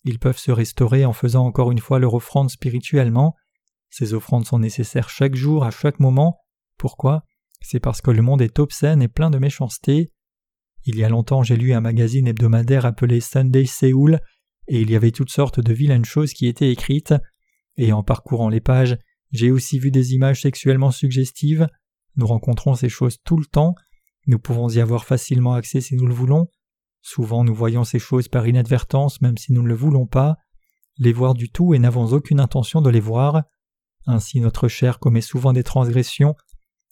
Ils 0.04 0.20
peuvent 0.20 0.38
se 0.38 0.52
restaurer 0.52 1.04
en 1.04 1.12
faisant 1.12 1.44
encore 1.44 1.72
une 1.72 1.80
fois 1.80 1.98
leur 1.98 2.14
offrande 2.14 2.50
spirituellement. 2.50 3.34
Ces 3.90 4.14
offrandes 4.14 4.46
sont 4.46 4.60
nécessaires 4.60 5.08
chaque 5.08 5.34
jour, 5.34 5.64
à 5.64 5.72
chaque 5.72 5.98
moment. 5.98 6.38
Pourquoi? 6.78 7.24
C'est 7.62 7.80
parce 7.80 8.00
que 8.00 8.12
le 8.12 8.22
monde 8.22 8.42
est 8.42 8.60
obscène 8.60 9.02
et 9.02 9.08
plein 9.08 9.30
de 9.30 9.38
méchanceté. 9.38 10.12
Il 10.84 10.96
y 10.96 11.02
a 11.02 11.08
longtemps 11.08 11.42
j'ai 11.42 11.56
lu 11.56 11.72
un 11.72 11.80
magazine 11.80 12.28
hebdomadaire 12.28 12.86
appelé 12.86 13.20
Sunday 13.20 13.66
Seoul, 13.66 14.20
et 14.68 14.80
il 14.80 14.90
y 14.90 14.94
avait 14.94 15.10
toutes 15.10 15.30
sortes 15.30 15.58
de 15.58 15.72
vilaines 15.72 16.04
choses 16.04 16.32
qui 16.32 16.46
étaient 16.46 16.70
écrites, 16.70 17.14
et 17.76 17.92
en 17.92 18.02
parcourant 18.02 18.48
les 18.48 18.60
pages, 18.60 18.98
j'ai 19.32 19.50
aussi 19.50 19.78
vu 19.78 19.90
des 19.90 20.14
images 20.14 20.42
sexuellement 20.42 20.90
suggestives. 20.90 21.68
Nous 22.16 22.26
rencontrons 22.26 22.74
ces 22.74 22.88
choses 22.88 23.18
tout 23.24 23.36
le 23.36 23.46
temps, 23.46 23.74
nous 24.26 24.38
pouvons 24.38 24.68
y 24.68 24.80
avoir 24.80 25.04
facilement 25.04 25.54
accès 25.54 25.80
si 25.80 25.96
nous 25.96 26.06
le 26.06 26.14
voulons. 26.14 26.48
Souvent 27.02 27.44
nous 27.44 27.54
voyons 27.54 27.84
ces 27.84 27.98
choses 27.98 28.28
par 28.28 28.46
inadvertance 28.46 29.20
même 29.20 29.36
si 29.36 29.52
nous 29.52 29.62
ne 29.62 29.68
le 29.68 29.74
voulons 29.74 30.06
pas, 30.06 30.36
les 30.96 31.12
voir 31.12 31.34
du 31.34 31.50
tout 31.50 31.74
et 31.74 31.78
n'avons 31.78 32.06
aucune 32.06 32.40
intention 32.40 32.80
de 32.80 32.88
les 32.88 33.00
voir. 33.00 33.42
Ainsi 34.06 34.40
notre 34.40 34.68
chair 34.68 34.98
commet 34.98 35.20
souvent 35.20 35.52
des 35.52 35.62
transgressions. 35.62 36.34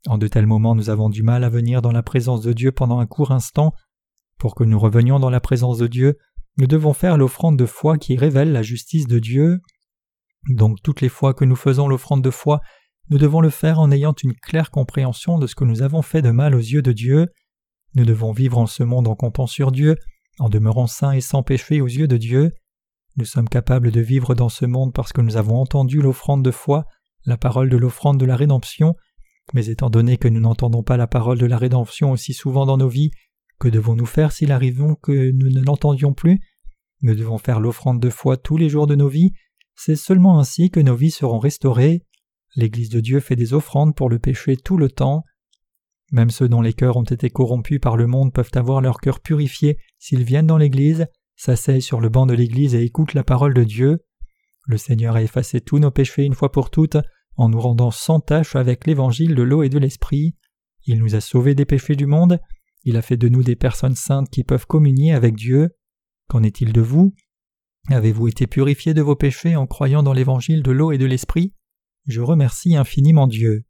En 0.07 0.19
de 0.19 0.29
tels 0.29 0.47
moments 0.47 0.75
nous 0.75 0.91
avons 0.91 1.09
du 1.09 1.23
mal 1.23 1.45
à 1.45 1.49
venir 1.49 1.81
dans 1.81 1.93
la 1.93 2.03
présence 2.03 2.43
de 2.43 2.53
Dieu 2.53 2.73
pendant 2.73 2.99
un 2.99 3.07
court 3.07 3.31
instant. 3.31 3.73
Pour 4.39 4.55
que 4.55 4.65
nous 4.65 4.79
revenions 4.79 5.21
dans 5.21 5.31
la 5.31 5.41
présence 5.41 5.79
de 5.79 5.87
Dieu, 5.87 6.19
nous 6.59 6.67
devons 6.67 6.93
faire 6.93 7.17
l'offrande 7.17 7.59
de 7.59 7.67
foi 7.67 7.97
qui 7.97 8.17
révèle 8.17 8.53
la 8.53 8.63
justice 8.63 9.07
de 9.07 9.19
Dieu. 9.19 9.61
Donc 10.49 10.79
toutes 10.83 11.01
les 11.01 11.09
fois 11.09 11.35
que 11.35 11.45
nous 11.45 11.57
faisons 11.57 11.89
l'offrande 11.89 12.23
de 12.23 12.31
foi, 12.31 12.61
nous 13.11 13.19
devons 13.19 13.41
le 13.41 13.51
faire 13.51 13.79
en 13.79 13.91
ayant 13.91 14.15
une 14.23 14.35
claire 14.35 14.71
compréhension 14.71 15.39
de 15.39 15.47
ce 15.47 15.55
que 15.55 15.65
nous 15.65 15.83
avons 15.83 16.03
fait 16.03 16.23
de 16.23 16.31
mal 16.31 16.55
aux 16.55 16.59
yeux 16.59 16.83
de 16.83 16.93
Dieu. 16.93 17.29
Nous 17.95 18.05
devons 18.05 18.33
vivre 18.33 18.59
en 18.59 18.67
ce 18.67 18.83
monde 18.83 19.09
en 19.09 19.15
comptant 19.15 19.47
sur 19.47 19.71
Dieu, 19.71 19.97
en 20.39 20.49
demeurant 20.49 20.87
saints 20.87 21.13
et 21.13 21.21
sans 21.21 21.43
péché 21.43 21.81
aux 21.81 21.87
yeux 21.87 22.09
de 22.09 22.17
Dieu. 22.17 22.53
Nous 23.17 23.25
sommes 23.27 23.49
capables 23.49 23.91
de 23.91 24.01
vivre 24.01 24.35
dans 24.35 24.49
ce 24.49 24.65
monde 24.65 24.95
parce 24.95 25.13
que 25.13 25.21
nous 25.21 25.37
avons 25.37 25.61
entendu 25.61 26.01
l'offrande 26.01 26.43
de 26.43 26.51
foi, 26.51 26.87
la 27.27 27.37
parole 27.37 27.69
de 27.69 27.77
l'offrande 27.77 28.19
de 28.19 28.25
la 28.25 28.37
rédemption, 28.37 28.95
mais 29.53 29.67
étant 29.67 29.91
donné 29.91 30.17
que 30.17 30.29
nous 30.29 30.41
n'entendons 30.41 30.83
pas 30.83 30.97
la 30.97 31.07
parole 31.07 31.39
de 31.39 31.47
la 31.47 31.59
rédemption 31.59 32.13
aussi 32.13 32.33
souvent 32.33 32.65
dans 32.65 32.79
nos 32.79 32.89
vies, 32.89 33.11
que 33.59 33.69
devons-nous 33.69 34.07
faire 34.07 34.33
s'il 34.33 34.51
arrive 34.51 34.83
que 35.03 35.31
nous 35.33 35.51
ne 35.51 35.65
l'entendions 35.65 36.15
plus? 36.15 36.41
Nous 37.03 37.15
devons 37.15 37.39
faire 37.39 37.61
l'offrande 37.61 38.01
de 38.01 38.11
foi 38.11 38.37
tous 38.37 38.57
les 38.57 38.69
jours 38.69 38.87
de 38.87 38.95
nos 38.95 39.09
vies, 39.09 39.33
c'est 39.75 39.97
seulement 39.97 40.39
ainsi 40.39 40.71
que 40.71 40.81
nos 40.81 40.95
vies 40.95 41.11
seront 41.11 41.39
restaurées. 41.39 42.05
L'Église 42.57 42.91
de 42.91 43.01
Dieu 43.01 43.21
fait 43.21 43.37
des 43.37 43.55
offrandes 43.55 43.95
pour 43.95 44.09
le 44.09 44.19
péché 44.19 44.57
tout 44.57 44.77
le 44.77 44.91
temps. 44.91 45.25
Même 46.13 46.31
ceux 46.31 46.49
dont 46.49 46.61
les 46.61 46.75
cœurs 46.75 46.99
ont 46.99 47.05
été 47.05 47.31
corrompus 47.31 47.81
par 47.81 47.97
le 47.97 48.07
monde 48.07 48.33
peuvent 48.33 48.51
avoir 48.55 48.81
leur 48.81 49.01
cœur 49.01 49.21
purifié 49.21 49.79
s'ils 49.99 50.25
viennent 50.25 50.47
dans 50.47 50.59
l'Église, 50.59 51.07
s'asseyent 51.37 51.81
sur 51.81 52.01
le 52.01 52.11
banc 52.11 52.27
de 52.27 52.35
l'Église 52.35 52.75
et 52.75 52.83
écoutent 52.83 53.15
la 53.15 53.25
parole 53.25 53.55
de 53.55 53.65
Dieu. 53.65 54.05
Le 54.65 54.77
Seigneur 54.77 55.17
a 55.17 55.23
effacé 55.23 55.61
tous 55.61 55.79
nos 55.79 55.91
péchés 55.91 56.25
une 56.25 56.35
fois 56.35 56.53
pour 56.53 56.71
toutes 56.71 56.99
en 57.37 57.49
nous 57.49 57.61
rendant 57.61 57.91
sans 57.91 58.21
tache 58.21 58.57
avec 58.57 58.87
l'évangile 58.87 59.35
de 59.35 59.43
l'eau 59.43 59.63
et 59.63 59.69
de 59.69 59.79
l'esprit. 59.79 60.37
Il 60.85 60.99
nous 60.99 61.15
a 61.15 61.21
sauvés 61.21 61.55
des 61.55 61.65
péchés 61.65 61.97
du 61.97 62.07
monde, 62.07 62.39
il 62.85 62.97
a 62.97 63.03
fait 63.03 63.17
de 63.17 63.29
nous 63.29 63.43
des 63.43 63.57
personnes 63.57 63.95
saintes 63.95 64.29
qui 64.29 64.45
peuvent 64.45 64.67
communier 64.67 65.13
avec 65.13 65.35
Dieu. 65.35 65.71
Qu'en 66.29 66.43
est-il 66.43 66.73
de 66.73 66.81
vous? 66.81 67.15
Avez-vous 67.89 68.29
été 68.29 68.47
purifiés 68.47 68.95
de 68.95 69.03
vos 69.03 69.17
péchés 69.17 69.57
en 69.57 69.67
croyant 69.67 70.03
dans 70.03 70.13
l'évangile 70.13 70.63
de 70.63 70.71
l'eau 70.71 70.93
et 70.93 70.99
de 70.99 71.07
l'esprit? 71.07 71.53
Je 72.07 72.21
remercie 72.21 72.77
infiniment 72.77 73.27
Dieu. 73.27 73.65